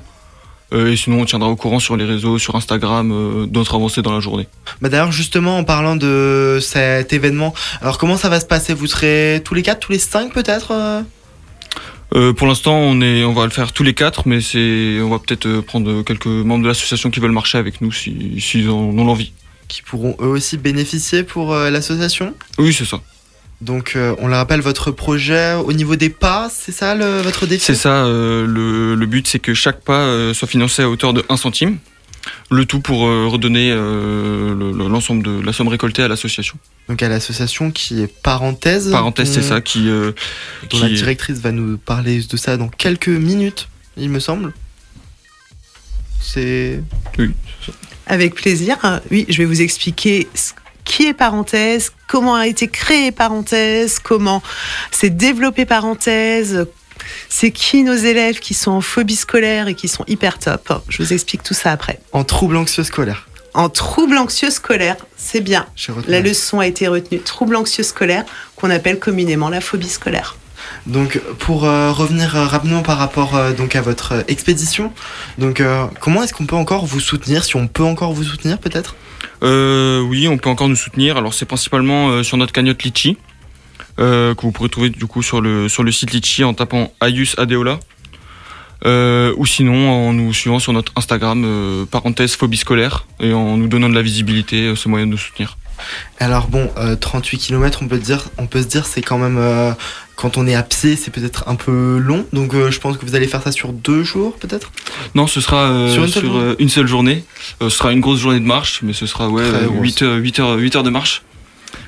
[0.71, 4.01] Euh, et sinon, on tiendra au courant sur les réseaux, sur Instagram, euh, d'autres avancées
[4.01, 4.47] dans la journée.
[4.81, 8.73] Bah d'ailleurs justement en parlant de cet événement, alors comment ça va se passer?
[8.73, 11.01] Vous serez tous les quatre, tous les cinq peut-être euh?
[12.33, 15.19] Pour l'instant, on est, on va le faire tous les quatre, mais c'est, on va
[15.19, 19.05] peut-être prendre quelques membres de l'association qui veulent marcher avec nous, si, s'ils en ont
[19.05, 19.31] l'envie.
[19.67, 22.33] Qui pourront eux aussi bénéficier pour euh, l'association?
[22.57, 22.99] Oui, c'est ça.
[23.61, 27.45] Donc euh, on le rappelle, votre projet au niveau des pas, c'est ça le, votre
[27.45, 28.05] défi C'est ça.
[28.05, 31.35] euh, le, le but, c'est que chaque pas euh, soit financé à hauteur de 1
[31.37, 31.77] centime.
[32.51, 36.57] Le tout pour euh, redonner euh, le- le- l'ensemble de la somme récoltée à l'association.
[36.87, 38.91] Donc à l'association qui est Parenthèse.
[38.91, 40.11] Parenthèse, c'est ça, qui, euh,
[40.69, 43.67] dont la directrice va nous parler de ça dans quelques minutes,
[43.97, 44.53] il me semble.
[46.21, 46.81] C'est...
[47.17, 47.31] Oui.
[48.05, 48.77] Avec plaisir.
[49.11, 50.51] Oui, je vais vous expliquer ce-
[50.89, 54.41] qui est parenthèse, comment a été créé parenthèse, comment
[54.89, 56.65] s'est développé parenthèse,
[57.29, 60.81] c'est qui nos élèves qui sont en phobie scolaire et qui sont hyper top.
[60.89, 61.99] Je vous explique tout ça après.
[62.11, 63.27] En trouble anxieux scolaire.
[63.53, 65.67] En trouble anxieux scolaire, c'est bien.
[66.07, 67.21] La leçon a été retenue.
[67.21, 68.25] Trouble anxieux scolaire,
[68.55, 70.37] qu'on appelle communément la phobie scolaire.
[70.87, 74.91] Donc pour euh, revenir euh, rapidement par rapport euh, donc à votre expédition,
[75.37, 75.61] donc
[75.99, 78.95] comment est-ce qu'on peut encore vous soutenir, si on peut encore vous soutenir peut-être?
[79.43, 81.17] Euh, oui, on peut encore nous soutenir.
[81.17, 83.17] Alors c'est principalement euh, sur notre cagnotte Litchi,
[83.99, 86.93] euh, que vous pourrez trouver du coup sur le, sur le site Litchi en tapant
[87.01, 87.79] Ayus Adeola.
[88.85, 93.67] Euh, ou sinon en nous suivant sur notre Instagram, parenthèse phobie scolaire, et en nous
[93.67, 95.57] donnant de la visibilité, ce moyen de nous soutenir.
[96.19, 99.37] Alors bon, euh, 38 km, on peut dire, on peut se dire, c'est quand même
[99.37, 99.71] euh,
[100.15, 102.25] quand on est à pied, c'est peut-être un peu long.
[102.33, 104.71] Donc euh, je pense que vous allez faire ça sur deux jours, peut-être?
[105.15, 106.43] Non, ce sera euh, Sur sur, une seule journée?
[106.49, 107.23] euh, une seule journée.
[107.61, 109.81] Euh, ce sera une grosse journée de marche, mais ce sera ouais, Très euh, grosse.
[109.81, 111.23] 8, heures, 8, heures, 8 heures de marche,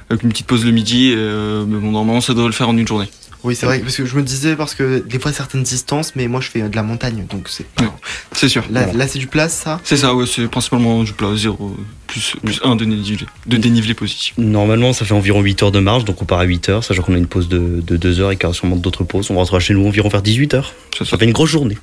[0.10, 1.14] avec une petite pause le midi.
[1.16, 3.10] euh, mais bon, normalement, ça devrait le faire en une journée.
[3.44, 6.28] Oui, c'est vrai, parce que je me disais parce que des fois certaines distances, mais
[6.28, 7.66] moi je fais de la montagne, donc c'est.
[7.66, 7.96] pas-
[8.34, 8.64] C'est sûr.
[8.70, 9.00] Là, Voilà.
[9.00, 9.80] là c'est du plat, ça?
[9.84, 11.76] C'est ça, ouais, c'est principalement du plat, 0
[12.06, 14.36] plus, plus 1 de dénivelé, de dénivelé positif.
[14.38, 17.02] Normalement, ça fait environ 8 heures de marche, donc on part à 8 heures, sachant
[17.02, 19.32] qu'on a une pause de, de 2 heures et qu'il y aura sûrement d'autres pauses.
[19.32, 20.74] On rentrera chez nous environ vers 18 heures.
[20.98, 21.78] Ça, fait une grosse journée.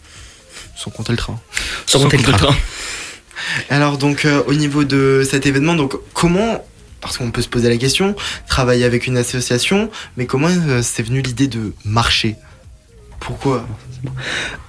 [0.76, 1.40] Sans compter le train.
[1.86, 2.54] Sans compter le train.
[3.70, 6.64] Alors donc euh, au niveau de cet événement, donc comment
[7.00, 8.14] parce qu'on peut se poser la question,
[8.46, 12.36] travailler avec une association, mais comment euh, c'est venu l'idée de marcher?
[13.20, 13.66] Pourquoi?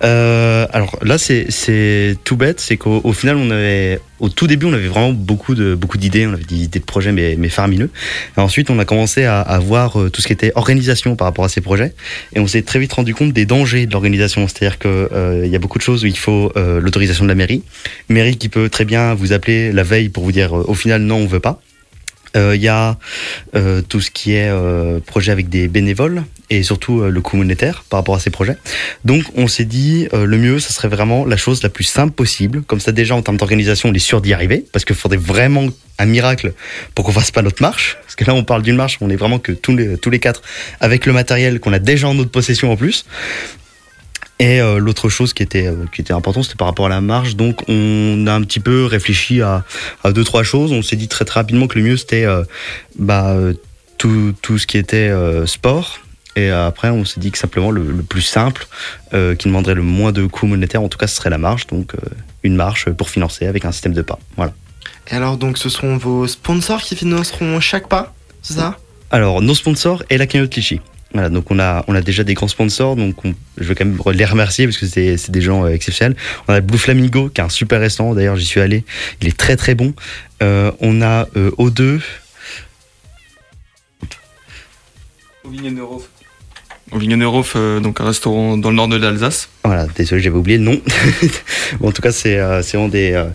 [0.04, 4.66] Euh, alors là, c'est tout bête, c'est qu'au au final, on avait, au tout début,
[4.66, 7.92] on avait vraiment beaucoup beaucoup d'idées, on avait des idées de projets, mais, mais faramineux.
[8.36, 11.28] Et ensuite, on a commencé à, à voir euh, tout ce qui était organisation par
[11.28, 11.94] rapport à ces projets,
[12.34, 14.48] et on s'est très vite rendu compte des dangers de l'organisation.
[14.48, 17.36] C'est-à-dire que euh, il y a beaucoup de choses où il faut l'autorisation de la
[17.36, 17.62] mairie,
[18.10, 21.18] mairie qui peut très bien vous appeler la veille pour vous dire, au final, non,
[21.18, 21.62] on veut pas.
[22.36, 22.98] Euh, Il y a
[23.56, 27.38] euh, tout ce qui est euh, projet avec des bénévoles et surtout euh, le coût
[27.38, 28.58] monétaire par rapport à ces projets.
[29.04, 32.14] Donc on s'est dit euh, le mieux, ça serait vraiment la chose la plus simple
[32.14, 32.62] possible.
[32.64, 35.68] Comme ça déjà en termes d'organisation, on est sûr d'y arriver parce qu'il faudrait vraiment
[35.98, 36.54] un miracle
[36.94, 37.98] pour qu'on fasse pas notre marche.
[38.04, 40.20] Parce que là on parle d'une marche, on est vraiment que tous les, tous les
[40.20, 40.42] quatre
[40.80, 43.06] avec le matériel qu'on a déjà en notre possession en plus.
[44.42, 47.02] Et euh, l'autre chose qui était, euh, qui était importante, c'était par rapport à la
[47.02, 47.36] marche.
[47.36, 49.66] Donc, on a un petit peu réfléchi à,
[50.04, 50.72] à deux, trois choses.
[50.72, 52.44] On s'est dit très, très rapidement que le mieux, c'était euh,
[52.98, 53.36] bah,
[53.98, 56.00] tout, tout ce qui était euh, sport.
[56.38, 58.68] Et après, on s'est dit que simplement le, le plus simple,
[59.12, 61.68] qui demanderait le moins de coûts monétaires, en tout cas, ce serait la marche.
[61.68, 61.94] Donc,
[62.44, 64.20] une marche pour financer avec un système de pas.
[64.38, 64.54] Voilà.
[65.12, 68.78] Et alors, donc, ce seront vos sponsors qui financeront chaque pas, c'est ça?
[69.12, 70.80] Alors, nos sponsors et la cagnotte Litchi.
[71.14, 73.84] Voilà, donc on a, on a déjà des grands sponsors, donc on- je veux quand
[73.86, 76.16] même les remercier parce que c'est c'est des gens euh, exceptionnels.
[76.48, 78.84] On a Blue Flamingo, qui est un super restaurant, d'ailleurs j'y suis allé,
[79.22, 79.94] il est très très bon.
[80.44, 82.00] Euh, on a euh, O2,
[86.92, 89.50] Au Vignenerof, euh, donc un restaurant dans le nord de l'Alsace.
[89.64, 90.82] voilà, désolé j'avais oublié le nom.
[91.80, 93.26] Bon, en tout cas c'est euh, c'est vraiment des, euh,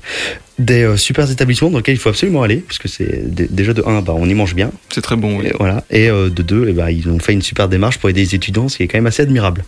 [0.58, 3.72] des euh, super établissements dans lesquels il faut absolument aller, parce que c'est dé- déjà
[3.72, 4.70] de 1, bah, on y mange bien.
[4.92, 5.46] C'est très bon, oui.
[5.46, 8.20] Et, voilà, et euh, de 2, bah, ils ont fait une super démarche pour aider
[8.20, 9.64] les étudiants, ce qui est quand même assez admirable.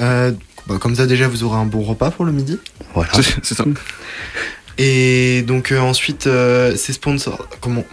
[0.00, 0.32] Euh,
[0.66, 2.58] bah, Comme ça, déjà, vous aurez un bon repas pour le midi.
[2.94, 3.10] Voilà.
[3.42, 3.64] C'est ça.
[4.78, 7.84] Et donc, euh, ensuite, euh, ces sponsors, comment.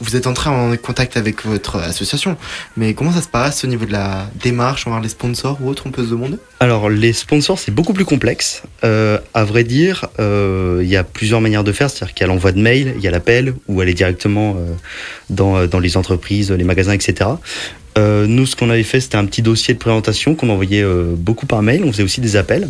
[0.00, 2.36] Vous êtes entré en contact avec votre association,
[2.76, 5.84] mais comment ça se passe au niveau de la démarche envers les sponsors ou autres,
[5.86, 6.36] on peut se demander?
[6.60, 8.62] Alors, les sponsors, c'est beaucoup plus complexe.
[8.84, 11.88] Euh, à vrai dire, euh, il y a plusieurs manières de faire.
[11.88, 15.66] C'est-à-dire qu'il y a l'envoi de mail, il y a l'appel, ou aller directement euh,
[15.66, 17.30] dans, les entreprises, les magasins, etc.
[17.98, 20.84] Nous, ce qu'on avait fait, c'était un petit dossier de présentation qu'on envoyait
[21.16, 21.82] beaucoup par mail.
[21.82, 22.68] On faisait aussi des appels.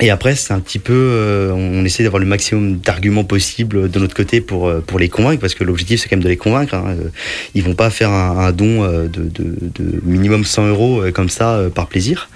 [0.00, 3.98] Et après, c'est un petit peu, euh, on essaie d'avoir le maximum d'arguments possibles de
[4.00, 6.36] notre côté pour euh, pour les convaincre, parce que l'objectif c'est quand même de les
[6.36, 6.74] convaincre.
[6.74, 6.96] Hein.
[6.98, 7.08] Euh,
[7.54, 12.28] Ils vont pas faire un, don de, de, minimum 100 euros comme ça par plaisir.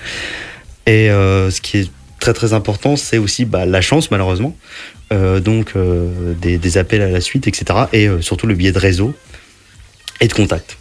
[0.87, 1.91] Et ce qui est
[2.21, 4.57] très très important, c'est aussi bah, la chance malheureusement.
[5.11, 5.75] Donc
[6.41, 7.87] des, appels à la suite, etc.
[7.93, 9.15] Et surtout le biais de réseau
[10.21, 10.79] et de contact.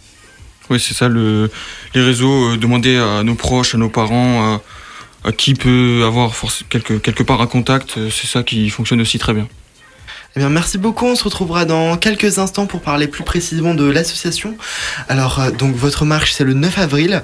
[0.70, 1.50] Oui, c'est ça, le,
[1.94, 4.60] les réseaux, demander à nos proches, à nos parents,
[5.32, 9.18] qui peut avoir force, quelque, quelque part un contact, euh, c'est ça qui fonctionne aussi
[9.18, 9.48] très bien.
[10.36, 11.06] Eh bien, merci beaucoup.
[11.06, 14.56] On se retrouvera dans quelques instants pour parler plus précisément de l'association.
[15.08, 17.22] Alors, euh, donc, votre marche, c'est le 9 avril.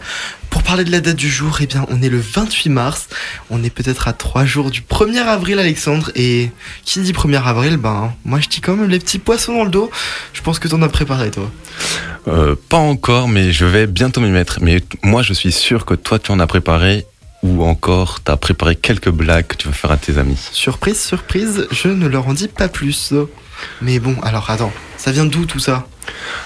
[0.48, 3.08] Pour parler de la date du jour, eh bien, on est le 28 mars.
[3.50, 6.10] On est peut-être à trois jours du 1er avril, Alexandre.
[6.14, 6.50] Et
[6.84, 9.70] qui dit 1er avril, ben, moi, je dis quand même les petits poissons dans le
[9.70, 9.90] dos.
[10.32, 11.50] Je pense que t'en as préparé, toi.
[12.26, 14.58] Euh, pas encore, mais je vais bientôt m'y mettre.
[14.62, 17.04] Mais moi, je suis sûr que toi, tu en as préparé,
[17.44, 20.48] ou encore, tu as préparé quelques blagues que tu vas faire à tes amis.
[20.50, 23.12] Surprise, surprise, je ne leur en dis pas plus.
[23.82, 25.86] Mais bon, alors, attends, ça vient d'où tout ça?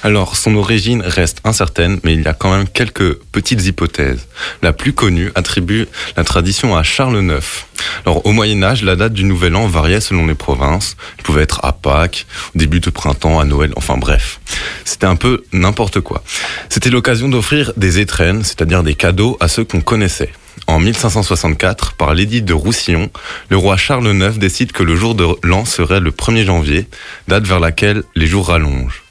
[0.02, 4.26] Alors, son origine reste incertaine, mais il y a quand même quelques petites hypothèses.
[4.60, 7.64] La plus connue attribue la tradition à Charles IX.
[8.04, 10.96] Alors, au Moyen Âge, la date du Nouvel An variait selon les provinces.
[11.18, 14.40] Il pouvait être à Pâques, au début de printemps, à Noël, enfin bref.
[14.84, 16.24] C'était un peu n'importe quoi.
[16.68, 20.32] C'était l'occasion d'offrir des étrennes, c'est-à-dire des cadeaux à ceux qu'on connaissait.
[20.68, 23.10] En 1564, par l'édit de Roussillon,
[23.48, 26.86] le roi Charles IX décide que le jour de l'an serait le 1er janvier,
[27.26, 29.02] date vers laquelle les jours rallongent.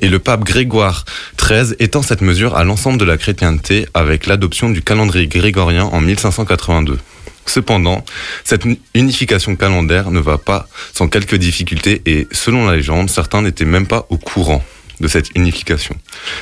[0.00, 1.04] Et le pape Grégoire
[1.40, 6.00] XIII étend cette mesure à l'ensemble de la chrétienté avec l'adoption du calendrier grégorien en
[6.00, 6.98] 1582.
[7.46, 8.04] Cependant,
[8.42, 13.64] cette unification calendaire ne va pas sans quelques difficultés et, selon la légende, certains n'étaient
[13.64, 14.64] même pas au courant
[15.00, 15.96] de cette unification.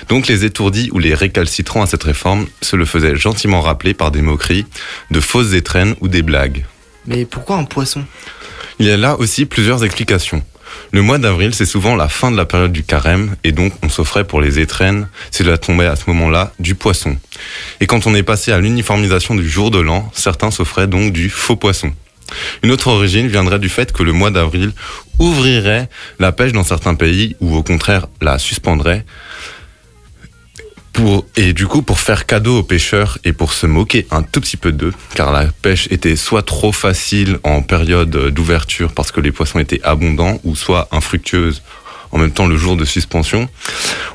[0.09, 4.11] Donc les étourdis ou les récalcitrants à cette réforme se le faisaient gentiment rappeler par
[4.11, 4.67] des moqueries,
[5.11, 6.65] de fausses étrennes ou des blagues.
[7.07, 8.05] Mais pourquoi un poisson?
[8.79, 10.43] Il y a là aussi plusieurs explications.
[10.93, 13.89] Le mois d'avril, c'est souvent la fin de la période du carême, et donc on
[13.89, 17.17] s'offrait pour les étrennes, cela tombait à ce moment-là, du poisson.
[17.81, 21.31] Et quand on est passé à l'uniformisation du jour de l'an, certains s'offraient donc du
[21.31, 21.93] faux poisson.
[22.63, 24.73] Une autre origine viendrait du fait que le mois d'avril
[25.19, 29.05] ouvrirait la pêche dans certains pays, ou au contraire la suspendrait,
[30.93, 34.41] pour, et du coup, pour faire cadeau aux pêcheurs et pour se moquer un tout
[34.41, 39.21] petit peu d'eux, car la pêche était soit trop facile en période d'ouverture parce que
[39.21, 41.63] les poissons étaient abondants, ou soit infructueuse
[42.13, 43.49] en même temps le jour de suspension,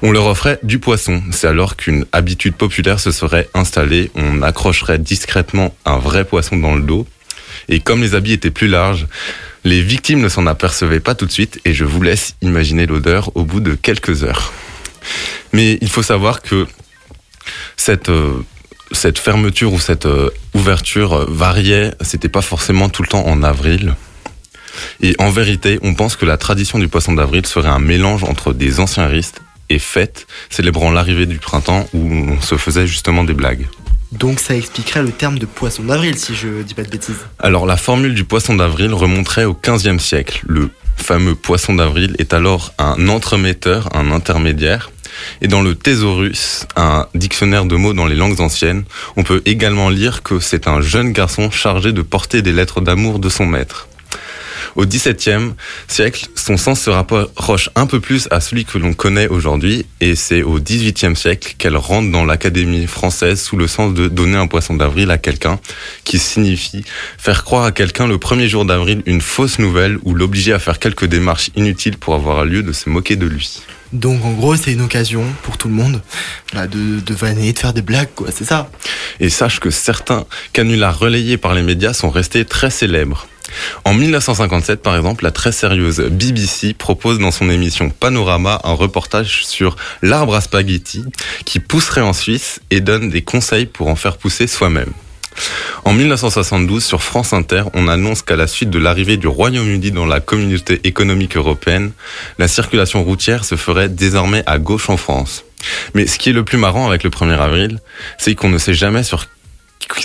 [0.01, 1.21] on leur offrait du poisson.
[1.31, 6.75] C'est alors qu'une habitude populaire se serait installée, on accrocherait discrètement un vrai poisson dans
[6.75, 7.05] le dos,
[7.69, 9.07] et comme les habits étaient plus larges,
[9.63, 13.35] les victimes ne s'en apercevaient pas tout de suite, et je vous laisse imaginer l'odeur
[13.35, 14.51] au bout de quelques heures.
[15.53, 16.67] Mais il faut savoir que
[17.77, 18.43] cette, euh,
[18.93, 23.95] fermeture ou cette euh, ouverture euh, variait, c'était pas forcément tout le temps en avril.
[25.01, 28.53] Et en vérité, on pense que la tradition du poisson d'avril serait un mélange entre
[28.53, 33.33] des anciens ristes et fêtes célébrant l'arrivée du printemps où on se faisait justement des
[33.33, 33.67] blagues.
[34.11, 37.25] Donc ça expliquerait le terme de poisson d'avril, si je dis pas de bêtises.
[37.39, 40.41] Alors la formule du poisson d'avril remonterait au XVe siècle.
[40.47, 44.91] Le fameux poisson d'avril est alors un entremetteur, un intermédiaire,
[45.41, 48.83] Et dans le Thésaurus, un dictionnaire de mots dans les langues anciennes,
[49.17, 53.19] on peut également lire que c'est un jeune garçon chargé de porter des lettres d'amour
[53.19, 53.87] de son maître.
[54.75, 55.53] Au XVIIe
[55.87, 60.15] siècle, son sens se rapproche un peu plus à celui que l'on connaît aujourd'hui, et
[60.15, 64.47] c'est au XVIIIe siècle qu'elle rentre dans l'Académie française sous le sens de donner un
[64.47, 65.59] poisson d'avril à quelqu'un,
[66.03, 66.83] qui signifie
[67.17, 70.79] faire croire à quelqu'un le premier jour d'avril une fausse nouvelle ou l'obliger à faire
[70.79, 73.61] quelques démarches inutiles pour avoir lieu de se moquer de lui.
[73.93, 76.01] Donc en gros, c'est une occasion pour tout le monde
[76.53, 78.69] de, de vanner, de faire des blagues, quoi, c'est ça.
[79.19, 83.27] Et sache que certains canulars relayés par les médias sont restés très célèbres.
[83.85, 89.45] En 1957, par exemple, la très sérieuse BBC propose dans son émission Panorama un reportage
[89.45, 91.03] sur l'arbre à spaghetti
[91.45, 94.91] qui pousserait en Suisse et donne des conseils pour en faire pousser soi-même.
[95.85, 100.05] En 1972, sur France Inter, on annonce qu'à la suite de l'arrivée du Royaume-Uni dans
[100.05, 101.91] la communauté économique européenne,
[102.37, 105.43] la circulation routière se ferait désormais à gauche en France.
[105.93, 107.79] Mais ce qui est le plus marrant avec le 1er avril,
[108.17, 109.25] c'est qu'on ne sait jamais sur,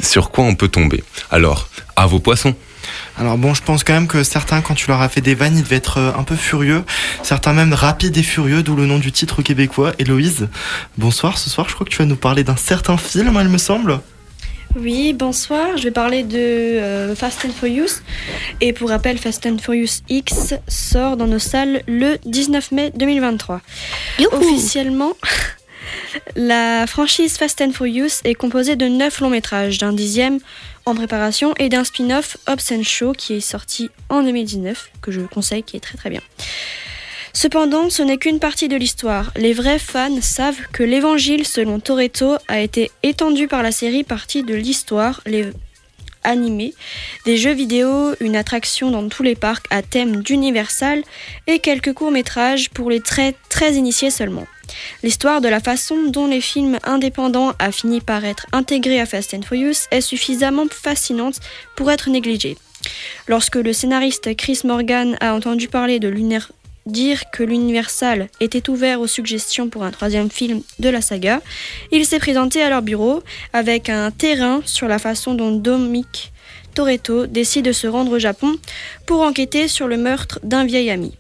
[0.03, 1.03] sur quoi on peut tomber.
[1.31, 2.55] Alors, à vos poissons
[3.19, 5.57] Alors bon, je pense quand même que certains, quand tu leur as fait des vannes,
[5.57, 6.85] ils devaient être euh, un peu furieux.
[7.23, 9.93] Certains même rapides et furieux, d'où le nom du titre québécois.
[9.99, 10.49] Héloïse,
[10.99, 11.39] bonsoir.
[11.39, 14.01] Ce soir, je crois que tu vas nous parler d'un certain film, il me semble.
[14.79, 15.79] Oui, bonsoir.
[15.79, 18.03] Je vais parler de euh, Fast and Furious.
[18.61, 23.63] Et pour rappel, Fast and Furious X sort dans nos salles le 19 mai 2023.
[24.33, 25.15] Officiellement,
[26.37, 30.41] la franchise Fast and Furious est composée de 9 longs métrages, d'un dixième
[30.87, 35.65] en préparation et d'un spin-off Hobbs Show qui est sorti en 2019, que je conseille,
[35.65, 36.23] qui est très très bien.
[37.33, 39.33] Cependant, ce n'est qu'une partie de l'histoire.
[39.37, 44.43] Les vrais fans savent que l'évangile selon Toretto a été étendu par la série partie
[44.43, 45.51] de l'histoire, les
[46.23, 46.75] animés,
[47.25, 51.03] des jeux vidéo, une attraction dans tous les parcs à thème d'Universal
[51.47, 54.47] et quelques courts-métrages pour les très très initiés seulement.
[55.03, 59.35] L'histoire de la façon dont les films indépendants a fini par être intégrés à Fast
[59.35, 61.41] and Furious est suffisamment fascinante
[61.77, 62.57] pour être négligée.
[63.27, 66.51] Lorsque le scénariste Chris Morgan a entendu parler de l'univers
[66.87, 71.43] dire que l'Universal était ouvert aux suggestions pour un troisième film de la saga,
[71.91, 76.33] il s'est présenté à leur bureau avec un terrain sur la façon dont Dominic
[76.75, 78.57] Toretto décide de se rendre au Japon
[79.07, 81.17] pour enquêter sur le meurtre d'un vieil ami.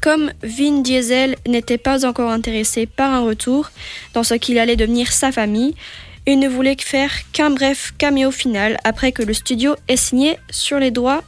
[0.00, 3.70] Comme Vin Diesel n'était pas encore intéressé par un retour
[4.14, 5.74] dans ce qu'il allait devenir sa famille,
[6.26, 10.78] il ne voulait faire qu'un bref caméo final après que le studio ait signé sur
[10.78, 11.24] les droits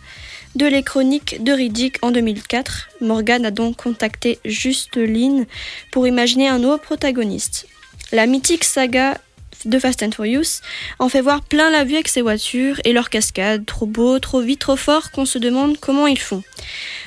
[0.57, 2.91] de les chroniques de Riddick en 2004.
[3.01, 5.47] Morgan a donc contacté Juste Lynn
[5.91, 7.67] pour imaginer un nouveau protagoniste.
[8.13, 9.19] La mythique saga
[9.65, 10.61] de Fast and Furious
[10.99, 14.41] en fait voir plein la vue avec ses voitures et leurs cascades, trop beaux, trop
[14.41, 16.43] vite, trop forts qu'on se demande comment ils font.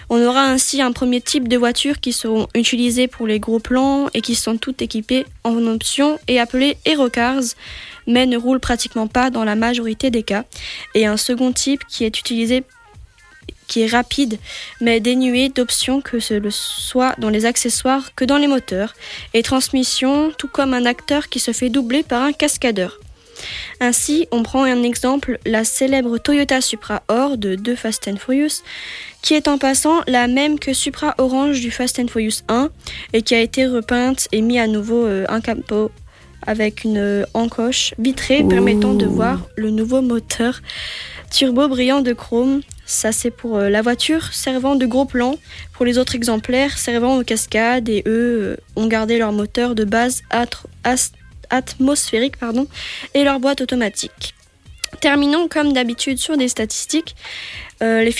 [0.10, 4.10] On aura ainsi un premier type de voitures qui seront utilisées pour les gros plans
[4.14, 7.44] et qui sont toutes équipées en option et appelées Aerocars,
[8.08, 10.44] mais ne roulent pratiquement pas dans la majorité des cas,
[10.94, 12.64] et un second type qui est utilisé
[13.68, 14.38] qui est rapide
[14.82, 18.94] mais dénué d'options que ce le soit dans les accessoires que dans les moteurs
[19.34, 23.00] et transmission, tout comme un acteur qui se fait doubler par un cascadeur.
[23.80, 28.62] Ainsi, on prend un exemple, la célèbre Toyota Supra Or de 2 Fast and Furious,
[29.22, 32.70] qui est en passant la même que Supra Orange du Fast and Furious 1
[33.14, 35.92] et qui a été repeinte et mis à nouveau euh, un capot
[36.46, 40.62] avec une euh, encoche vitrée permettant de voir le nouveau moteur
[41.32, 42.62] turbo brillant de chrome.
[42.86, 45.36] Ça c'est pour euh, la voiture servant de gros plan.
[45.72, 49.86] Pour les autres exemplaires servant aux cascades et eux euh, ont gardé leur moteur de
[49.86, 50.24] base
[51.50, 52.68] atmosphérique pardon,
[53.14, 54.34] et leur boîte automatique.
[55.02, 57.16] Terminons comme d'habitude sur des statistiques.
[57.82, 58.12] Euh, les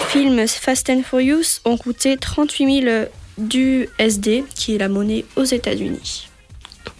[0.00, 3.06] films Fast and Furious ont coûté 38 000
[3.38, 6.28] du SD, qui est la monnaie aux États-Unis.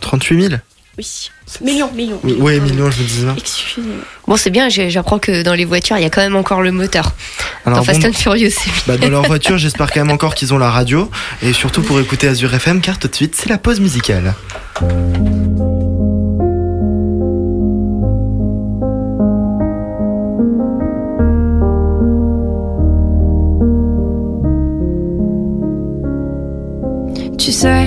[0.00, 0.54] 38 000
[0.98, 1.30] Oui.
[1.62, 2.20] Millions, millions.
[2.22, 3.26] Oui, millions, je me disais.
[3.36, 3.96] Excusez-moi.
[4.26, 6.60] Bon, c'est bien, j'ai- j'apprends que dans les voitures, il y a quand même encore
[6.62, 7.12] le moteur.
[7.64, 10.34] Alors dans Fast bon, and Furious, c'est Bah, dans leur voiture, j'espère quand même encore
[10.34, 11.10] qu'ils ont la radio.
[11.42, 14.34] Et surtout pour écouter Azure FM, car tout de suite, c'est la pause musicale.
[27.38, 27.86] Tu sais,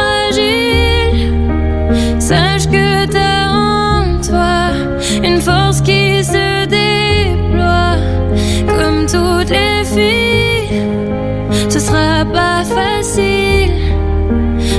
[12.61, 13.71] pas facile,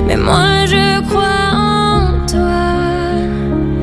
[0.06, 2.64] mais moi je crois en toi.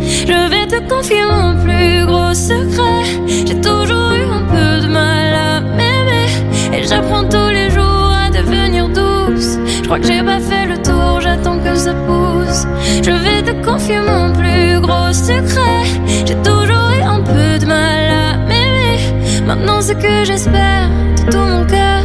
[0.01, 3.03] Je vais te confier mon plus gros secret.
[3.45, 6.29] J'ai toujours eu un peu de mal à m'aimer
[6.73, 9.57] et j'apprends tous les jours à devenir douce.
[9.81, 12.67] Je crois que j'ai pas fait le tour, j'attends que ça pousse.
[13.03, 15.83] Je vais te confier mon plus gros secret.
[16.25, 18.99] J'ai toujours eu un peu de mal à m'aimer.
[19.45, 22.03] Maintenant, ce que j'espère de tout mon cœur,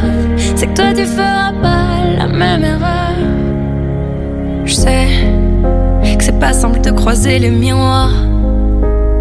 [0.56, 1.83] c'est que toi tu feras pas
[2.26, 3.14] même erreur.
[4.64, 5.06] Je sais
[6.16, 8.14] que c'est pas simple de croiser les miroirs,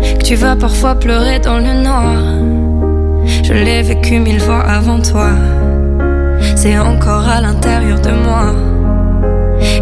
[0.01, 2.21] que tu vas parfois pleurer dans le noir.
[3.43, 5.29] Je l'ai vécu mille fois avant toi,
[6.55, 8.53] c'est encore à l'intérieur de moi.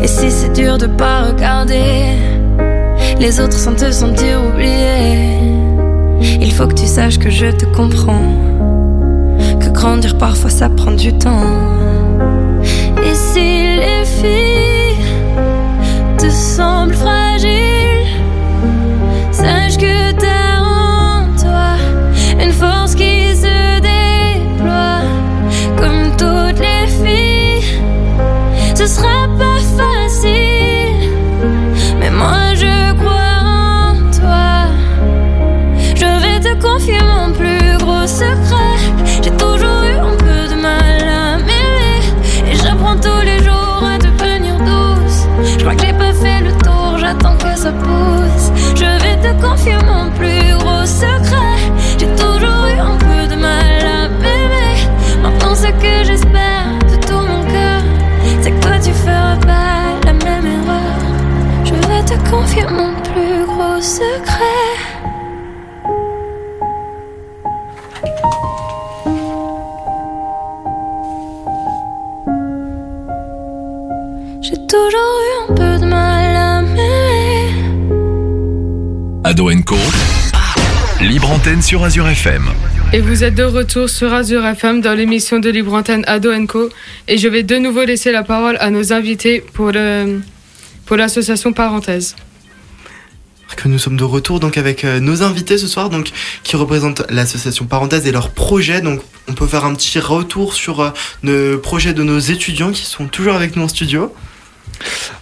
[0.02, 2.18] Et si c'est dur de pas regarder
[3.20, 5.38] les autres sans te sentir oublié,
[6.42, 8.32] il faut que tu saches que je te comprends,
[9.60, 11.46] que grandir parfois ça prend du temps.
[16.32, 18.08] Te semblent fragiles,
[19.32, 21.72] sache que t'as en toi
[22.42, 25.02] une force qui se déploie
[25.78, 27.82] comme toutes les filles.
[28.76, 31.10] Ce sera pas facile,
[32.00, 34.54] mais moi je crois en toi.
[35.96, 38.61] Je vais te confier mon plus gros secret.
[45.62, 48.52] Je crois que j'ai pas fait le tour, j'attends que ça pousse.
[48.74, 51.61] Je vais te confier mon plus gros secret.
[79.42, 79.76] Co.
[81.02, 82.44] Libre antenne sur Azure FM.
[82.94, 86.70] Et vous êtes de retour sur Azure FM dans l'émission de Libre Antenne Ado Co.
[87.08, 90.22] Et je vais de nouveau laisser la parole à nos invités pour le
[90.86, 92.16] pour l'association Parenthèse.
[93.58, 96.12] que nous sommes de retour donc avec euh, nos invités ce soir donc
[96.44, 100.82] qui représentent l'association Parenthèse et leurs projets donc on peut faire un petit retour sur
[100.82, 100.90] euh,
[101.24, 104.14] le projet de nos étudiants qui sont toujours avec nous en studio.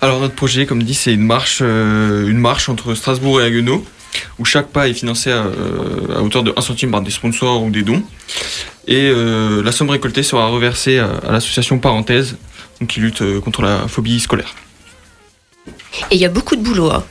[0.01, 3.85] Alors notre projet, comme dit, c'est une marche, euh, une marche entre Strasbourg et Haguenau,
[4.39, 7.63] où chaque pas est financé à, euh, à hauteur de 1 centime par des sponsors
[7.63, 8.03] ou des dons.
[8.87, 12.37] Et euh, la somme récoltée sera reversée à, à l'association Parenthèse,
[12.79, 14.55] donc, qui lutte euh, contre la phobie scolaire.
[16.11, 16.89] Et il y a beaucoup de boulot.
[16.91, 17.03] hein.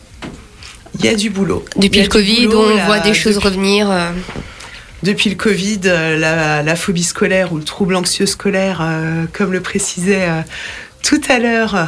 [0.99, 1.65] Il y a du boulot.
[1.77, 3.91] Depuis le Covid, boulot, on voit des choses depuis- revenir.
[3.91, 4.11] euh,
[5.05, 9.61] Depuis le Covid, la, la phobie scolaire ou le trouble anxieux scolaire, euh, comme le
[9.61, 10.41] précisait euh,
[11.05, 11.85] tout à l'heure, euh,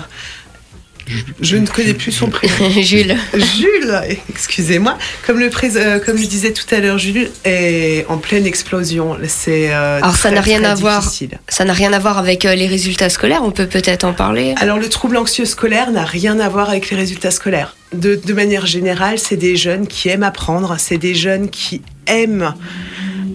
[1.40, 2.70] je ne connais plus son prénom.
[2.80, 3.16] Jules.
[3.34, 4.98] Jules, excusez-moi.
[5.26, 9.16] Comme le, euh, comme le disait tout à l'heure Jules, est en pleine explosion.
[9.26, 11.02] C'est euh, Alors ça n'a rien à voir.
[11.02, 11.38] difficile.
[11.48, 13.42] Ça n'a rien à voir avec euh, les résultats scolaires.
[13.44, 14.54] On peut peut-être en parler.
[14.58, 17.76] Alors le trouble anxieux scolaire n'a rien à voir avec les résultats scolaires.
[17.92, 22.54] De, de manière générale, c'est des jeunes qui aiment apprendre, c'est des jeunes qui aiment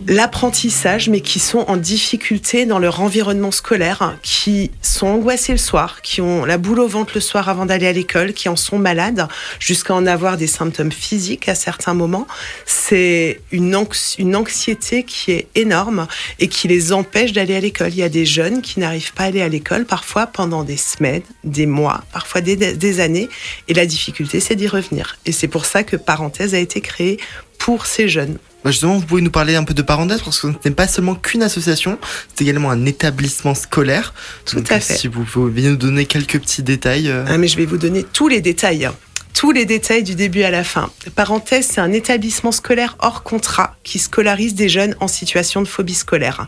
[0.07, 6.01] l'apprentissage, mais qui sont en difficulté dans leur environnement scolaire, qui sont angoissés le soir,
[6.01, 8.77] qui ont la boule au ventre le soir avant d'aller à l'école, qui en sont
[8.77, 9.27] malades,
[9.59, 12.27] jusqu'à en avoir des symptômes physiques à certains moments.
[12.65, 16.07] C'est une anxiété qui est énorme
[16.39, 17.89] et qui les empêche d'aller à l'école.
[17.89, 20.77] Il y a des jeunes qui n'arrivent pas à aller à l'école parfois pendant des
[20.77, 23.29] semaines, des mois, parfois des, des années,
[23.67, 25.17] et la difficulté, c'est d'y revenir.
[25.25, 27.17] Et c'est pour ça que Parenthèse a été créée
[27.57, 28.37] pour ces jeunes.
[28.65, 30.87] Bah justement, vous pouvez nous parler un peu de Parenthèse parce que ce n'est pas
[30.87, 31.99] seulement qu'une association,
[32.33, 34.11] c'est également un établissement scolaire.
[34.43, 34.95] Tout Donc, à euh, fait.
[34.97, 37.09] Si vous pouviez nous donner quelques petits détails.
[37.09, 38.89] euh, Ah, mais je vais vous donner tous les détails.
[39.35, 40.89] Tous les détails du début à la fin.
[41.13, 45.93] Parenthèse, c'est un établissement scolaire hors contrat qui scolarise des jeunes en situation de phobie
[45.93, 46.47] scolaire.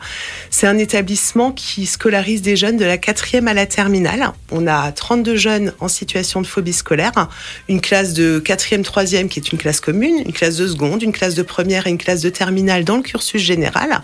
[0.51, 4.31] C'est un établissement qui scolarise des jeunes de la quatrième à la terminale.
[4.51, 7.27] On a 32 jeunes en situation de phobie scolaire,
[7.67, 11.11] une classe de quatrième, troisième qui est une classe commune, une classe de seconde, une
[11.11, 14.01] classe de première et une classe de terminale dans le cursus général.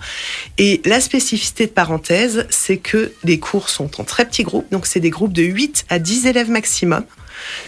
[0.57, 4.88] Et la spécificité de parenthèse, c'est que les cours sont en très petits groupes, donc
[4.88, 7.05] c'est des groupes de 8 à 10 élèves maximum.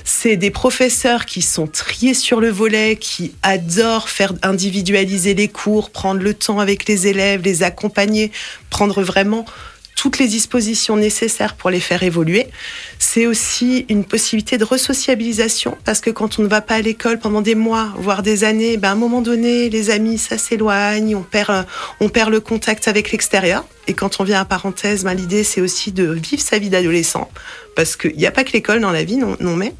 [0.04, 5.90] C'est des professeurs qui sont triés sur le volet, qui adorent faire individualiser les cours,
[5.90, 8.32] prendre le temps avec les élèves, les accompagner,
[8.70, 9.46] prendre vraiment
[9.96, 12.48] toutes les dispositions nécessaires pour les faire évoluer.
[13.00, 17.18] C'est aussi une possibilité de resociabilisation parce que quand on ne va pas à l'école
[17.18, 21.16] pendant des mois, voire des années, ben à un moment donné, les amis, ça s'éloigne,
[21.16, 21.64] on perd, euh,
[22.02, 23.66] on perd le contact avec l'extérieur.
[23.88, 27.30] Et quand on vient à parenthèse, ben l'idée c'est aussi de vivre sa vie d'adolescent
[27.76, 29.74] parce qu'il n'y a pas que l'école dans la vie, non, non mais.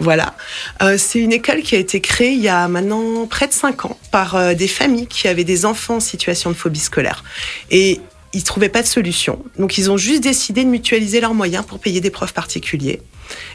[0.00, 0.36] Voilà.
[0.82, 3.84] Euh, c'est une école qui a été créée il y a maintenant près de cinq
[3.84, 7.24] ans par euh, des familles qui avaient des enfants en situation de phobie scolaire.
[7.70, 8.00] Et
[8.32, 9.42] ils trouvaient pas de solution.
[9.58, 13.00] Donc ils ont juste décidé de mutualiser leurs moyens pour payer des profs particuliers.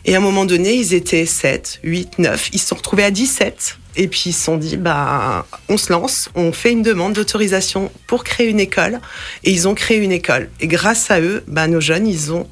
[0.05, 2.49] Et à un moment donné, ils étaient 7, 8, 9.
[2.53, 3.77] Ils se sont retrouvés à 17.
[3.95, 7.91] Et puis ils se sont dit, bah, on se lance, on fait une demande d'autorisation
[8.07, 8.99] pour créer une école.
[9.43, 10.49] Et ils ont créé une école.
[10.59, 12.47] Et grâce à eux, bah, nos jeunes, ils ont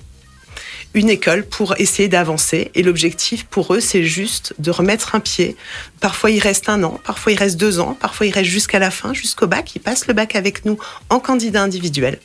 [0.94, 2.72] une école pour essayer d'avancer.
[2.76, 5.56] Et l'objectif pour eux, c'est juste de remettre un pied.
[6.00, 8.92] Parfois, il reste un an, parfois, il reste deux ans, parfois, il reste jusqu'à la
[8.92, 9.76] fin, jusqu'au bac.
[9.76, 10.78] Ils passent le bac avec nous
[11.10, 12.20] en candidat individuel.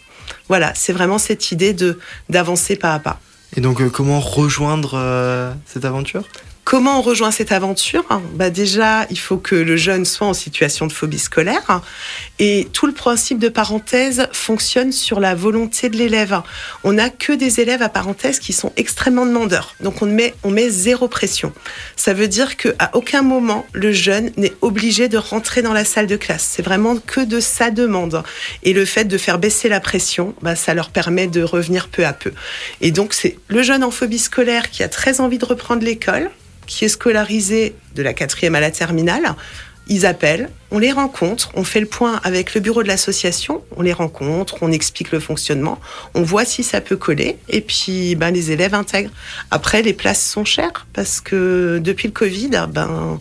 [0.48, 1.98] Voilà, c'est vraiment cette idée de
[2.28, 3.20] d'avancer pas à pas.
[3.56, 6.24] Et donc, euh, comment rejoindre euh, cette aventure?
[6.66, 8.04] Comment on rejoint cette aventure?
[8.34, 11.80] Bah Déjà, il faut que le jeune soit en situation de phobie scolaire.
[12.40, 16.42] Et tout le principe de parenthèse fonctionne sur la volonté de l'élève.
[16.82, 19.76] On n'a que des élèves à parenthèse qui sont extrêmement demandeurs.
[19.78, 21.52] Donc on met, on met zéro pression.
[21.94, 26.08] Ça veut dire qu'à aucun moment, le jeune n'est obligé de rentrer dans la salle
[26.08, 26.50] de classe.
[26.50, 28.24] C'est vraiment que de sa demande.
[28.64, 32.04] Et le fait de faire baisser la pression, bah, ça leur permet de revenir peu
[32.04, 32.32] à peu.
[32.80, 36.28] Et donc c'est le jeune en phobie scolaire qui a très envie de reprendre l'école,
[36.66, 39.34] qui est scolarisé de la quatrième à la terminale,
[39.88, 43.82] ils appellent, on les rencontre, on fait le point avec le bureau de l'association, on
[43.82, 45.78] les rencontre, on explique le fonctionnement,
[46.14, 49.12] on voit si ça peut coller, et puis ben, les élèves intègrent.
[49.52, 53.20] Après, les places sont chères parce que depuis le Covid, ben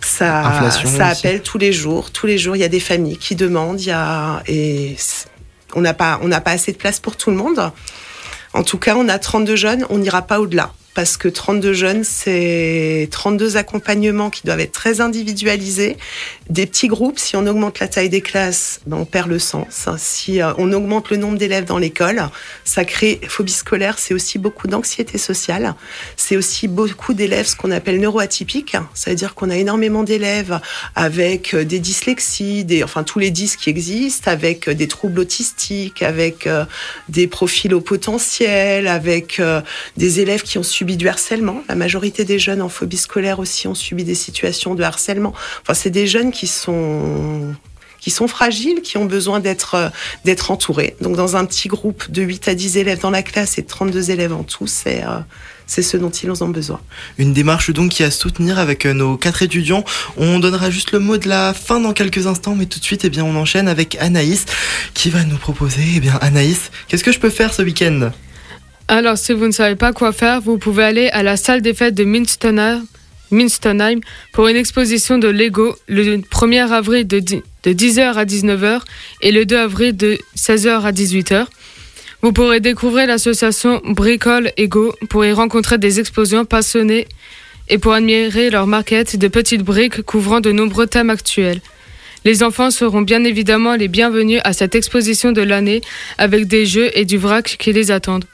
[0.00, 1.26] ça, Inflation ça aussi.
[1.26, 2.10] appelle tous les jours.
[2.10, 4.96] Tous les jours, il y a des familles qui demandent, il y a et
[5.74, 7.70] on n'a pas on n'a pas assez de place pour tout le monde.
[8.52, 10.72] En tout cas, on a 32 jeunes, on n'ira pas au-delà.
[10.94, 15.96] Parce que 32 jeunes, c'est 32 accompagnements qui doivent être très individualisés.
[16.50, 19.88] Des petits groupes, si on augmente la taille des classes, ben on perd le sens.
[19.98, 22.22] Si euh, on augmente le nombre d'élèves dans l'école,
[22.64, 25.74] ça crée phobie scolaire, c'est aussi beaucoup d'anxiété sociale.
[26.16, 28.76] C'est aussi beaucoup d'élèves, ce qu'on appelle neuroatypiques.
[28.94, 30.60] Ça veut dire qu'on a énormément d'élèves
[30.94, 36.02] avec euh, des dyslexies, enfin tous les dys qui existent, avec euh, des troubles autistiques,
[36.02, 36.48] avec
[37.08, 39.40] des profils au potentiel, avec
[39.96, 41.62] des élèves qui ont subi du harcèlement.
[41.68, 45.32] La majorité des jeunes en phobie scolaire aussi ont subi des situations de harcèlement.
[45.62, 47.54] Enfin, c'est des jeunes qui sont
[48.00, 49.88] qui sont fragiles, qui ont besoin d'être euh,
[50.26, 50.94] d'être entourés.
[51.00, 53.66] Donc dans un petit groupe de 8 à 10 élèves dans la classe et de
[53.66, 55.20] 32 élèves en tout, c'est euh,
[55.66, 56.80] c'est ce dont ils ont besoin.
[57.16, 59.84] Une démarche donc qui à soutenir avec euh, nos quatre étudiants.
[60.16, 63.04] On donnera juste le mot de la fin dans quelques instants, mais tout de suite,
[63.04, 64.44] eh bien, on enchaîne avec Anaïs
[64.92, 65.82] qui va nous proposer.
[65.96, 68.10] Eh bien, Anaïs, qu'est-ce que je peux faire ce week-end?
[68.88, 71.74] Alors, si vous ne savez pas quoi faire, vous pouvez aller à la salle des
[71.74, 74.00] fêtes de Minstonheim
[74.32, 78.80] pour une exposition de Lego le 1er avril de, dix- de 10h à 19h
[79.22, 81.46] et le 2 avril de 16h à 18h.
[82.20, 87.06] Vous pourrez découvrir l'association Bricole Ego pour y rencontrer des exposants passionnés
[87.68, 91.60] et pour admirer leur maquette de petites briques couvrant de nombreux thèmes actuels.
[92.26, 95.82] Les enfants seront bien évidemment les bienvenus à cette exposition de l'année
[96.16, 98.24] avec des jeux et du vrac qui les attendent.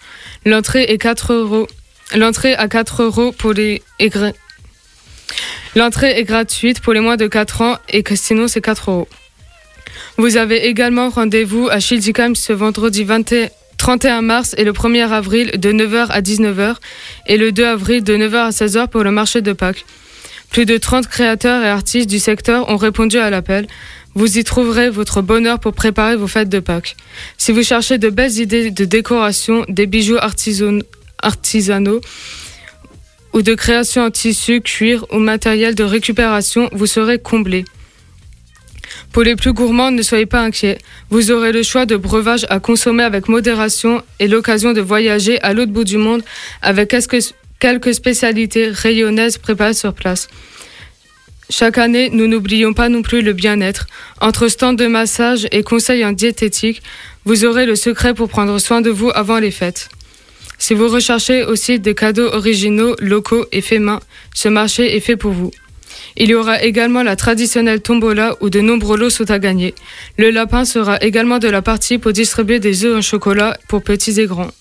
[0.45, 1.67] L'entrée est 4 euros.
[2.15, 4.33] L'entrée à 4 euros pour les est gra-
[5.77, 9.09] L'entrée est gratuite pour les moins de 4 ans et que sinon c'est 4 euros.
[10.17, 13.35] Vous avez également rendez-vous à Schiltigheim ce vendredi 20
[13.77, 16.75] 31 mars et le 1er avril de 9h à 19h
[17.27, 19.85] et le 2 avril de 9h à 16h pour le marché de Pâques.
[20.51, 23.67] Plus de 30 créateurs et artistes du secteur ont répondu à l'appel.
[24.15, 26.97] Vous y trouverez votre bonheur pour préparer vos fêtes de Pâques.
[27.39, 30.83] Si vous cherchez de belles idées de décoration, des bijoux artisan-
[31.23, 32.01] artisanaux
[33.33, 37.65] ou de création en tissu, cuir ou matériel de récupération, vous serez comblé.
[39.13, 40.79] Pour les plus gourmands, ne soyez pas inquiets.
[41.11, 45.53] Vous aurez le choix de breuvages à consommer avec modération et l'occasion de voyager à
[45.53, 46.23] l'autre bout du monde
[46.63, 46.95] avec
[47.61, 50.29] quelques spécialités rayonnaises préparées sur place.
[51.51, 53.89] Chaque année, nous n'oublions pas non plus le bien-être.
[54.21, 56.81] Entre stands de massage et conseils en diététique,
[57.25, 59.89] vous aurez le secret pour prendre soin de vous avant les fêtes.
[60.59, 63.99] Si vous recherchez aussi des cadeaux originaux, locaux et faits main,
[64.33, 65.51] ce marché est fait pour vous.
[66.17, 69.75] Il y aura également la traditionnelle tombola où de nombreux lots sont à gagner.
[70.19, 74.21] Le lapin sera également de la partie pour distribuer des œufs en chocolat pour petits
[74.21, 74.53] et grands.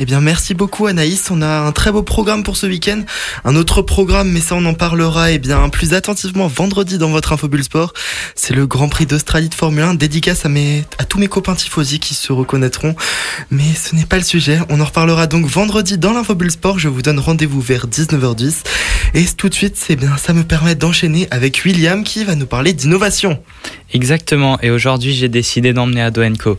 [0.00, 1.28] Eh bien, merci beaucoup Anaïs.
[1.30, 3.02] On a un très beau programme pour ce week-end.
[3.44, 7.32] Un autre programme, mais ça on en parlera eh bien plus attentivement vendredi dans votre
[7.32, 7.92] Infobulle Sport.
[8.36, 10.48] C'est le Grand Prix d'Australie de Formule 1, dédicace à,
[10.98, 12.94] à tous mes copains tifosi qui se reconnaîtront.
[13.50, 14.60] Mais ce n'est pas le sujet.
[14.68, 16.78] On en reparlera donc vendredi dans l'Infobulle Sport.
[16.78, 18.62] Je vous donne rendez-vous vers 19h10.
[19.14, 22.46] Et tout de suite, c'est bien, ça me permet d'enchaîner avec William qui va nous
[22.46, 23.42] parler d'innovation.
[23.94, 26.58] Exactement, et aujourd'hui j'ai décidé d'emmener Ado Co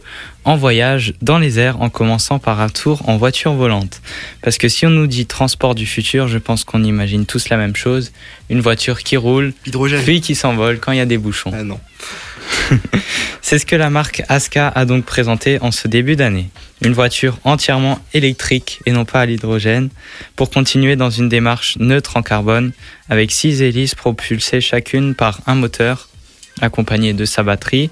[0.49, 4.01] en voyage dans les airs en commençant par un tour en voiture volante.
[4.41, 7.57] Parce que si on nous dit transport du futur, je pense qu'on imagine tous la
[7.57, 8.11] même chose.
[8.49, 10.01] Une voiture qui roule, Hydrogène.
[10.01, 11.51] puis qui s'envole quand il y a des bouchons.
[11.53, 11.79] Ah non.
[13.43, 16.49] C'est ce que la marque Aska a donc présenté en ce début d'année.
[16.81, 19.89] Une voiture entièrement électrique et non pas à l'hydrogène
[20.35, 22.71] pour continuer dans une démarche neutre en carbone
[23.07, 26.09] avec six hélices propulsées chacune par un moteur
[26.59, 27.91] accompagné de sa batterie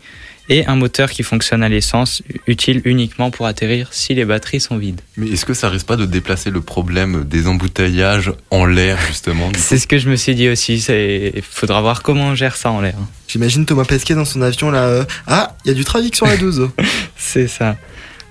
[0.50, 4.78] et un moteur qui fonctionne à l'essence utile uniquement pour atterrir si les batteries sont
[4.78, 5.02] vides.
[5.18, 9.52] Mais est-ce que ça risque pas de déplacer le problème des embouteillages en l'air, justement
[9.58, 12.72] C'est ce que je me suis dit aussi, il faudra voir comment on gère ça
[12.72, 12.96] en l'air.
[13.28, 14.84] J'imagine Thomas Pesquet dans son avion là.
[14.86, 16.70] euh, Ah, il y a du trafic sur la 12.
[17.18, 17.76] C'est ça.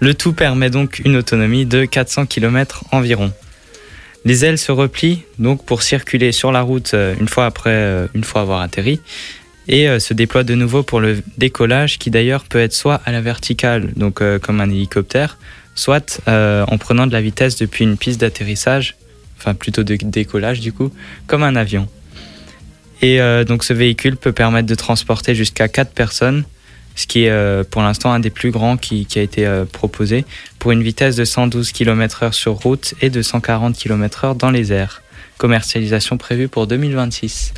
[0.01, 3.33] Le tout permet donc une autonomie de 400 km environ.
[4.25, 8.07] Les ailes se replient donc pour circuler sur la route euh, une fois après, euh,
[8.15, 9.01] une fois avoir atterri,
[9.69, 13.13] et euh, se déploient de nouveau pour le décollage, qui d'ailleurs peut être soit à
[13.13, 15.39] la verticale, donc euh, comme un hélicoptère,
[15.75, 18.97] soit euh, en prenant de la vitesse depuis une piste d'atterrissage,
[19.39, 20.93] enfin plutôt de décollage du coup,
[21.27, 21.89] comme un avion.
[23.03, 26.45] Et donc ce véhicule peut permettre de transporter jusqu'à 4 personnes,
[26.95, 30.25] ce qui est pour l'instant un des plus grands qui, a été proposé,
[30.59, 35.03] pour une vitesse de 112 km/h sur route et de 140 km/h dans les airs.
[35.37, 37.53] Commercialisation prévue pour 2026.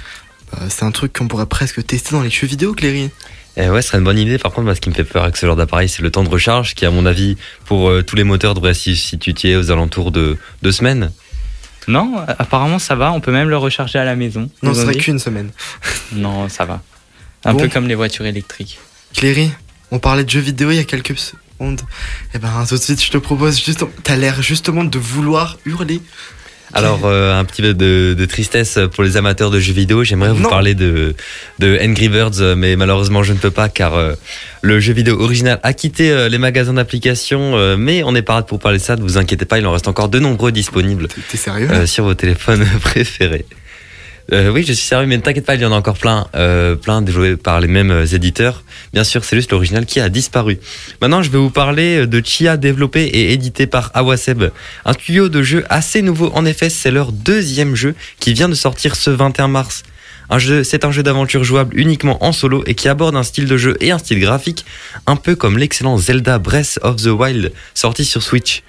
[0.53, 3.11] Bah, c'est un truc qu'on pourrait presque tester dans les jeux vidéo, Cléry.
[3.57, 4.39] Eh ouais, ce serait une bonne idée.
[4.39, 6.23] Par contre, moi, ce qui me fait peur avec ce genre d'appareil, c'est le temps
[6.23, 9.71] de recharge, qui, à mon avis, pour euh, tous les moteurs, devrait se situer aux
[9.71, 11.11] alentours de deux semaines.
[11.89, 14.51] Non, apparemment ça va, on peut même le recharger à la maison.
[14.63, 15.51] Non, ce serait qu'une semaine.
[16.13, 16.83] Non, ça va.
[17.45, 17.61] Un Bon.
[17.61, 18.79] peu comme les voitures électriques.
[19.15, 19.51] Cléry,
[19.91, 21.81] on parlait de jeux vidéo il y a quelques secondes.
[22.35, 23.91] Eh ben, tout de suite, je te propose justement.
[24.05, 26.01] T'as l'air justement de vouloir hurler.
[26.75, 30.05] Alors, euh, un petit peu de, de tristesse pour les amateurs de jeux vidéo.
[30.05, 30.49] J'aimerais vous Non.
[30.49, 31.15] parler de,
[31.59, 34.15] de Angry Birds, euh, mais malheureusement, je ne peux pas car euh,
[34.63, 37.57] le jeu vidéo original a quitté euh, les magasins d'applications.
[37.57, 38.97] euh, mais on n'est pas là pour parler de ça.
[38.97, 42.05] Ne vous inquiétez pas, il en reste encore de nombreux disponibles T'es sérieux euh, sur
[42.05, 43.47] vos téléphones préférés.
[44.31, 46.27] Euh, oui, je suis sérieux, mais ne t'inquiète pas, il y en a encore plein,
[46.35, 48.63] euh, plein développés par les mêmes euh, éditeurs.
[48.93, 50.59] Bien sûr, c'est juste l'original qui a disparu.
[51.01, 54.51] Maintenant, je vais vous parler de Chia, développé et édité par Awaseb.
[54.85, 56.31] Un tuyau de jeu assez nouveau.
[56.35, 59.83] En effet, c'est leur deuxième jeu qui vient de sortir ce 21 mars.
[60.63, 63.79] C'est un jeu d'aventure jouable uniquement en solo et qui aborde un style de jeu
[63.81, 64.67] et un style graphique
[65.07, 68.63] un peu comme l'excellent Zelda Breath of the Wild sorti sur Switch.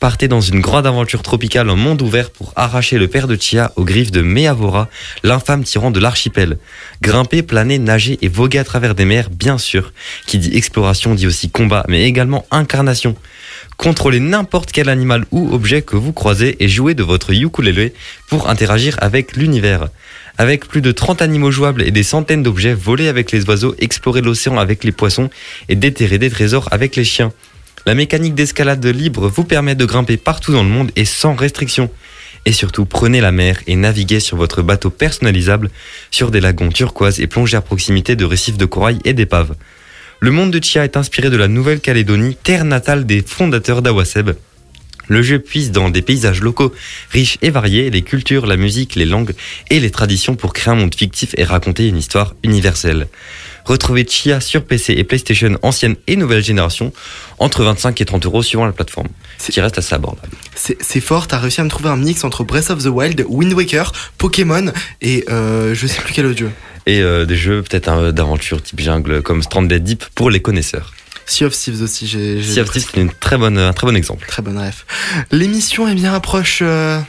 [0.00, 3.72] Partez dans une grande aventure tropicale en monde ouvert pour arracher le père de Chia
[3.76, 4.90] aux griffes de Meavora,
[5.22, 6.58] l'infâme tyran de l'archipel.
[7.00, 9.94] Grimper, planer, nager et voguer à travers des mers, bien sûr.
[10.26, 13.16] Qui dit exploration dit aussi combat, mais également incarnation.
[13.78, 17.94] Contrôlez n'importe quel animal ou objet que vous croisez et jouez de votre ukulélé
[18.28, 19.88] pour interagir avec l'univers.
[20.36, 24.20] Avec plus de 30 animaux jouables et des centaines d'objets, voler avec les oiseaux, explorer
[24.20, 25.30] l'océan avec les poissons
[25.70, 27.32] et déterrer des trésors avec les chiens.
[27.86, 31.88] La mécanique d'escalade libre vous permet de grimper partout dans le monde et sans restriction.
[32.44, 35.70] Et surtout, prenez la mer et naviguez sur votre bateau personnalisable
[36.10, 39.54] sur des lagons turquoises et plongez à proximité de récifs de corail et d'épaves.
[40.18, 44.30] Le monde de Chia est inspiré de la Nouvelle-Calédonie, terre natale des fondateurs d'Awaseb.
[45.06, 46.72] Le jeu puise dans des paysages locaux
[47.10, 49.34] riches et variés, les cultures, la musique, les langues
[49.70, 53.06] et les traditions pour créer un monde fictif et raconter une histoire universelle.
[53.66, 56.92] Retrouvez Chia sur PC et PlayStation ancienne et nouvelle génération
[57.38, 59.08] entre 25 et 30 euros suivant la plateforme,
[59.38, 60.32] ce qui reste assez abordable.
[60.54, 63.52] C'est fort, t'as réussi à me trouver un mix entre Breath of the Wild, Wind
[63.52, 66.50] Waker, Pokémon et euh, je sais plus quel autre jeu.
[66.86, 70.92] Et euh, des jeux peut-être un- d'aventure type jungle comme Stranded Deep pour les connaisseurs.
[71.28, 72.40] Sea of Thieves aussi, j'ai.
[72.40, 74.24] Sea of Thieves, c'est une très bonne, un très bon exemple.
[74.28, 74.86] Très bonne ref.
[75.32, 77.00] L'émission est bien approche euh,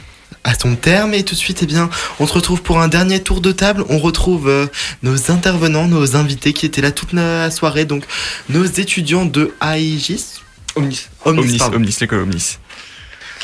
[0.48, 1.90] à son terme et tout de suite, eh bien,
[2.20, 3.84] on se retrouve pour un dernier tour de table.
[3.90, 4.66] On retrouve euh,
[5.02, 8.04] nos intervenants, nos invités qui étaient là toute la soirée, donc
[8.48, 10.40] nos étudiants de AIGIS.
[10.74, 11.08] Omnis.
[11.26, 12.58] Omnis, Omnis, l'école Omnis.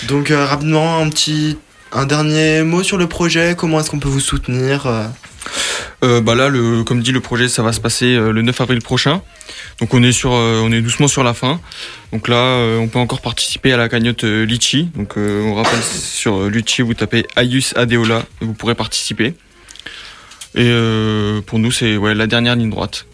[0.04, 1.58] Donc euh, rapidement, un petit,
[1.92, 3.54] un dernier mot sur le projet.
[3.56, 4.86] Comment est-ce qu'on peut vous soutenir
[6.02, 8.60] euh bah là, le, comme dit, le projet, ça va se passer euh, le 9
[8.60, 9.22] avril prochain.
[9.80, 11.60] Donc on est sur, euh, on est doucement sur la fin.
[12.12, 14.90] Donc là, on peut encore participer à la cagnotte Litchi.
[14.94, 19.34] Donc on rappelle sur Litchi, vous tapez Ayus Adeola et vous pourrez participer.
[20.54, 20.72] Et
[21.46, 23.06] pour nous, c'est ouais, la dernière ligne droite.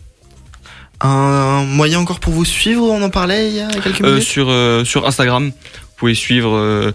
[1.00, 4.22] Un moyen encore pour vous suivre On en parlait il y a quelques minutes.
[4.22, 4.52] sur,
[4.84, 6.92] sur Instagram, vous pouvez suivre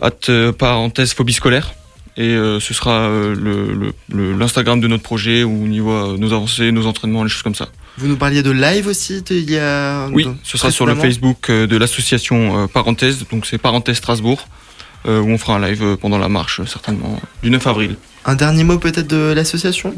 [0.00, 1.74] at, parenthèse phobie scolaire.
[2.18, 5.80] Et euh, ce sera euh, le- le- le- l'Instagram de notre projet où on y
[5.80, 7.68] voit euh, nos avancées, nos entraînements, les choses comme ça.
[7.98, 10.08] Vous nous parliez de live aussi il y a...
[10.08, 14.46] Oui, ce sera sur le Facebook euh, de l'association Parenthèse, donc c'est Parenthèse Strasbourg,
[15.06, 17.96] où on fera un live pendant la marche, certainement, du 9 avril.
[18.24, 19.94] Un dernier mot peut-être de l'association?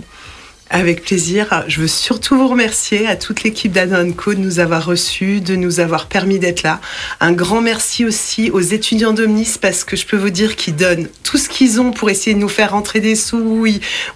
[0.71, 1.65] Avec plaisir.
[1.67, 5.81] Je veux surtout vous remercier à toute l'équipe d'Adonco de nous avoir reçus, de nous
[5.81, 6.81] avoir permis d'être là.
[7.21, 11.09] Un grand merci aussi aux étudiants d'Omnis parce que je peux vous dire qu'ils donnent
[11.23, 13.67] tout ce qu'ils ont pour essayer de nous faire rentrer des sous.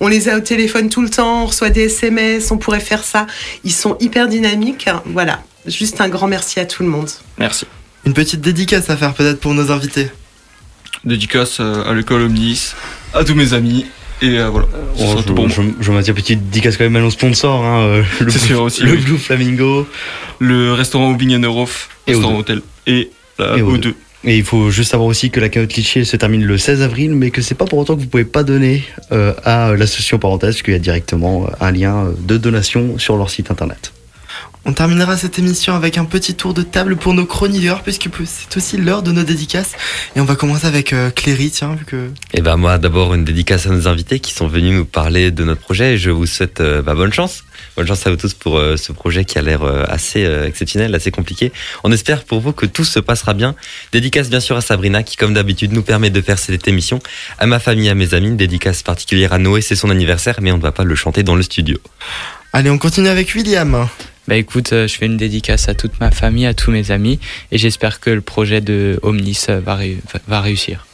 [0.00, 3.02] On les a au téléphone tout le temps, on reçoit des SMS, on pourrait faire
[3.02, 3.26] ça.
[3.64, 4.88] Ils sont hyper dynamiques.
[5.06, 5.42] Voilà.
[5.66, 7.08] Juste un grand merci à tout le monde.
[7.38, 7.66] Merci.
[8.04, 10.10] Une petite dédicace à faire peut-être pour nos invités.
[11.04, 12.74] Dédicace euh, à l'école Omnis,
[13.14, 13.86] à tous mes amis,
[14.22, 14.66] et euh, voilà.
[14.98, 15.48] Oh, sera je, moi.
[15.48, 17.64] je, je petite dédicace quand même à nos sponsors.
[17.64, 18.98] Hein, euh, le C'est Blue- sûr aussi, Le oui.
[18.98, 19.86] Blue Flamingo.
[20.38, 22.38] Le restaurant Aubing Neurof, Et restaurant O2.
[22.40, 23.94] hôtel, et la Et O2.
[24.24, 27.12] Et il faut juste savoir aussi que la carotte litchi se termine le 16 avril,
[27.14, 30.62] mais que c'est pas pour autant que vous pouvez pas donner euh, à l'association parenthèse,
[30.62, 33.92] qu'il y a directement euh, un lien euh, de donation sur leur site internet.
[34.64, 38.56] On terminera cette émission avec un petit tour de table pour nos chroniqueurs, puisque c'est
[38.56, 39.72] aussi l'heure de nos dédicaces.
[40.14, 42.10] Et on va commencer avec euh, Cléry, tiens, vu que...
[42.32, 45.42] Et ben moi d'abord une dédicace à nos invités qui sont venus nous parler de
[45.42, 47.42] notre projet et je vous souhaite euh, bah, bonne chance.
[47.76, 51.10] Bonne chance à vous tous pour euh, ce projet qui a l'air assez exceptionnel, assez
[51.10, 51.52] compliqué.
[51.82, 53.56] On espère pour vous que tout se passera bien.
[53.90, 57.00] Dédicace bien sûr à Sabrina qui comme d'habitude nous permet de faire cette émission.
[57.38, 60.52] À ma famille, à mes amis, une dédicace particulière à Noé, c'est son anniversaire mais
[60.52, 61.78] on ne va pas le chanter dans le studio.
[62.52, 63.88] Allez, on continue avec William.
[64.28, 67.18] Bah écoute, euh, je fais une dédicace à toute ma famille, à tous mes amis,
[67.50, 70.86] et j'espère que le projet de Omnis euh, va, ré- va- va réussir.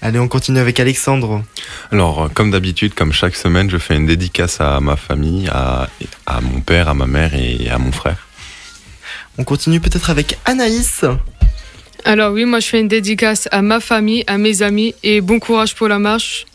[0.00, 1.42] Allez, on continue avec Alexandre.
[1.90, 5.88] Alors, euh, comme d'habitude, comme chaque semaine, je fais une dédicace à ma famille, à,
[6.26, 8.28] à mon père, à ma mère et à mon frère.
[9.38, 11.04] On continue peut-être avec Anaïs.
[12.04, 15.40] Alors oui, moi je fais une dédicace à ma famille, à mes amis et bon
[15.40, 16.46] courage pour la marche.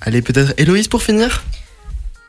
[0.00, 1.42] Allez, peut-être Héloïse pour finir.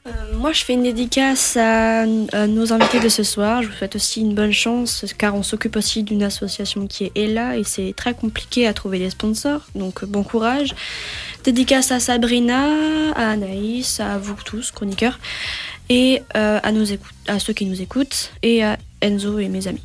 [0.09, 3.61] Euh, moi, je fais une dédicace à, à nos invités de ce soir.
[3.61, 7.11] Je vous souhaite aussi une bonne chance, car on s'occupe aussi d'une association qui est
[7.15, 9.61] Ella et c'est très compliqué à trouver des sponsors.
[9.75, 10.73] Donc, euh, bon courage.
[11.43, 12.67] Dédicace à Sabrina,
[13.15, 15.19] à Anaïs, à vous tous, chroniqueurs,
[15.89, 19.67] et euh, à, nos écoute- à ceux qui nous écoutent, et à Enzo et mes
[19.67, 19.83] amis.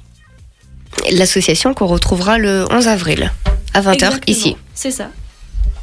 [1.13, 3.33] L'association qu'on retrouvera le 11 avril
[3.73, 4.21] à 20h Exactement.
[4.27, 4.57] ici.
[4.75, 5.11] C'est ça.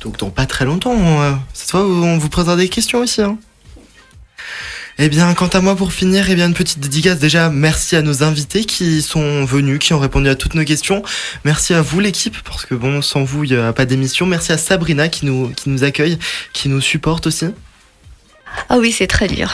[0.01, 3.21] Donc dans pas très longtemps, euh, cette fois on vous posera des questions aussi.
[3.21, 3.37] Hein.
[5.03, 7.17] Eh bien, quant à moi, pour finir, eh bien, une petite dédicace.
[7.17, 11.01] Déjà, merci à nos invités qui sont venus, qui ont répondu à toutes nos questions.
[11.43, 14.27] Merci à vous, l'équipe, parce que bon, sans vous, il n'y a pas d'émission.
[14.27, 16.19] Merci à Sabrina qui nous, qui nous accueille,
[16.53, 17.47] qui nous supporte aussi.
[18.69, 19.51] Ah oui, c'est très dur.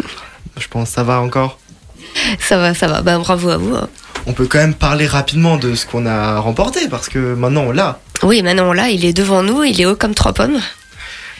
[0.58, 1.58] Je pense que ça va encore.
[2.40, 3.02] Ça va, ça va.
[3.02, 3.74] Ben, bravo à vous.
[3.74, 3.90] hein.
[4.24, 7.70] On peut quand même parler rapidement de ce qu'on a remporté, parce que maintenant on
[7.70, 8.00] l'a.
[8.22, 10.58] Oui, maintenant là, il est devant nous, il est haut comme trois pommes.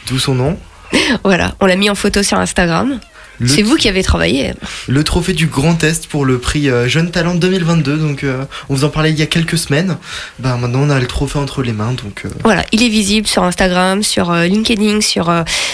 [0.07, 0.59] D'où son nom.
[1.23, 2.99] Voilà, on l'a mis en photo sur Instagram.
[3.45, 4.53] C'est vous qui avez travaillé.
[4.87, 7.97] Le trophée du Grand Test pour le prix euh, Jeune Talent 2022.
[7.97, 9.97] Donc, euh, on vous en parlait il y a quelques semaines.
[10.39, 11.93] Bah, maintenant, on a le trophée entre les mains.
[12.03, 15.31] Donc, euh, Voilà, il est visible sur Instagram, sur euh, LinkedIn, sur,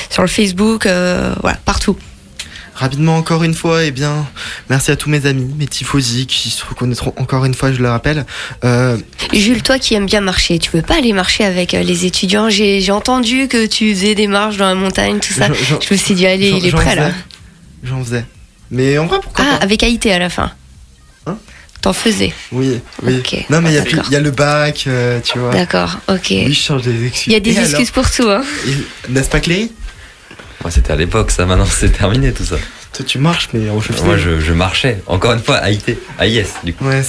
[0.10, 0.84] sur le Facebook,
[1.42, 1.96] voilà, partout.
[2.76, 4.26] rapidement, encore une fois, eh bien,
[4.70, 7.90] merci à tous mes amis, mes tifosi qui se reconnaîtront encore une fois, je le
[7.90, 8.26] rappelle.
[9.32, 12.50] Jules, toi qui aimes bien marcher, tu veux pas aller marcher avec les étudiants?
[12.50, 15.48] J'ai entendu que tu faisais des marches dans la montagne, tout ça.
[15.70, 17.12] J'en- Je me suis dit, allez, il est prêt là.
[17.84, 18.26] J'en faisais.
[18.72, 20.52] Mais en vrai, pourquoi Ah, pas avec AIT à la fin.
[21.28, 21.38] Hein
[21.82, 23.22] T'en faisais Oui, oui.
[23.50, 24.00] Non, mais il y a d'accord.
[24.04, 25.52] plus- il y, a le bac, euh, tu vois.
[25.52, 26.28] D'accord, ok.
[26.30, 27.28] Oui, je change des excuses.
[27.28, 28.42] Il y a des Et excuses alors pour tout, hein.
[29.10, 29.72] N'est-ce pas, Cléry
[30.62, 32.56] Moi c'était à l'époque ça, maintenant c'est terminé tout ça.
[32.94, 35.98] Toi, tu marches, mais en chef Moi je, je marchais, encore une fois à IT,
[36.18, 36.86] à IS du coup.
[36.86, 37.02] Ouais.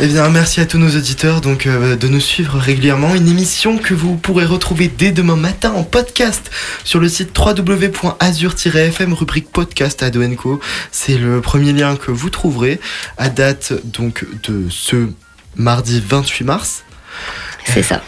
[0.00, 3.14] Eh bien, merci à tous nos auditeurs donc euh, de nous suivre régulièrement.
[3.14, 6.50] Une émission que vous pourrez retrouver dès demain matin en podcast
[6.82, 10.58] sur le site www.azur-fm rubrique podcast à Doenco.
[10.90, 12.80] C'est le premier lien que vous trouverez
[13.18, 15.08] à date donc de ce
[15.54, 16.82] mardi 28 mars.
[17.64, 18.02] C'est ça.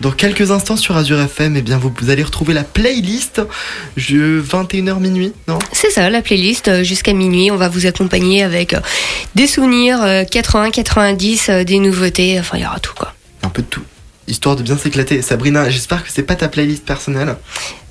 [0.00, 3.42] Dans quelques instants sur Azure FM, eh bien vous, vous allez retrouver la playlist
[3.98, 5.58] je 21h minuit, non?
[5.72, 7.50] C'est ça, la playlist euh, jusqu'à minuit.
[7.50, 8.80] On va vous accompagner avec euh,
[9.34, 12.40] des souvenirs euh, 80, 90, euh, des nouveautés.
[12.40, 13.12] Enfin, il y aura tout quoi.
[13.42, 13.82] Un peu de tout.
[14.26, 15.20] Histoire de bien s'éclater.
[15.22, 17.36] Sabrina, j'espère que c'est pas ta playlist personnelle.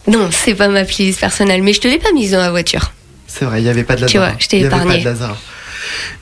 [0.08, 2.92] Non, c'est pas ma playlist personnelle, mais je te l'ai pas mise dans la voiture.
[3.28, 4.32] C'est vrai, il n'y avait pas de Tu Lazare.
[4.32, 4.94] vois, je t'ai Il y avait épargné.
[4.96, 5.38] pas de Lazare.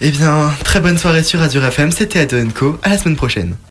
[0.02, 1.92] Eh bien, très bonne soirée sur Azure FM.
[1.92, 2.78] C'était Ado Co.
[2.84, 3.56] À la semaine prochaine.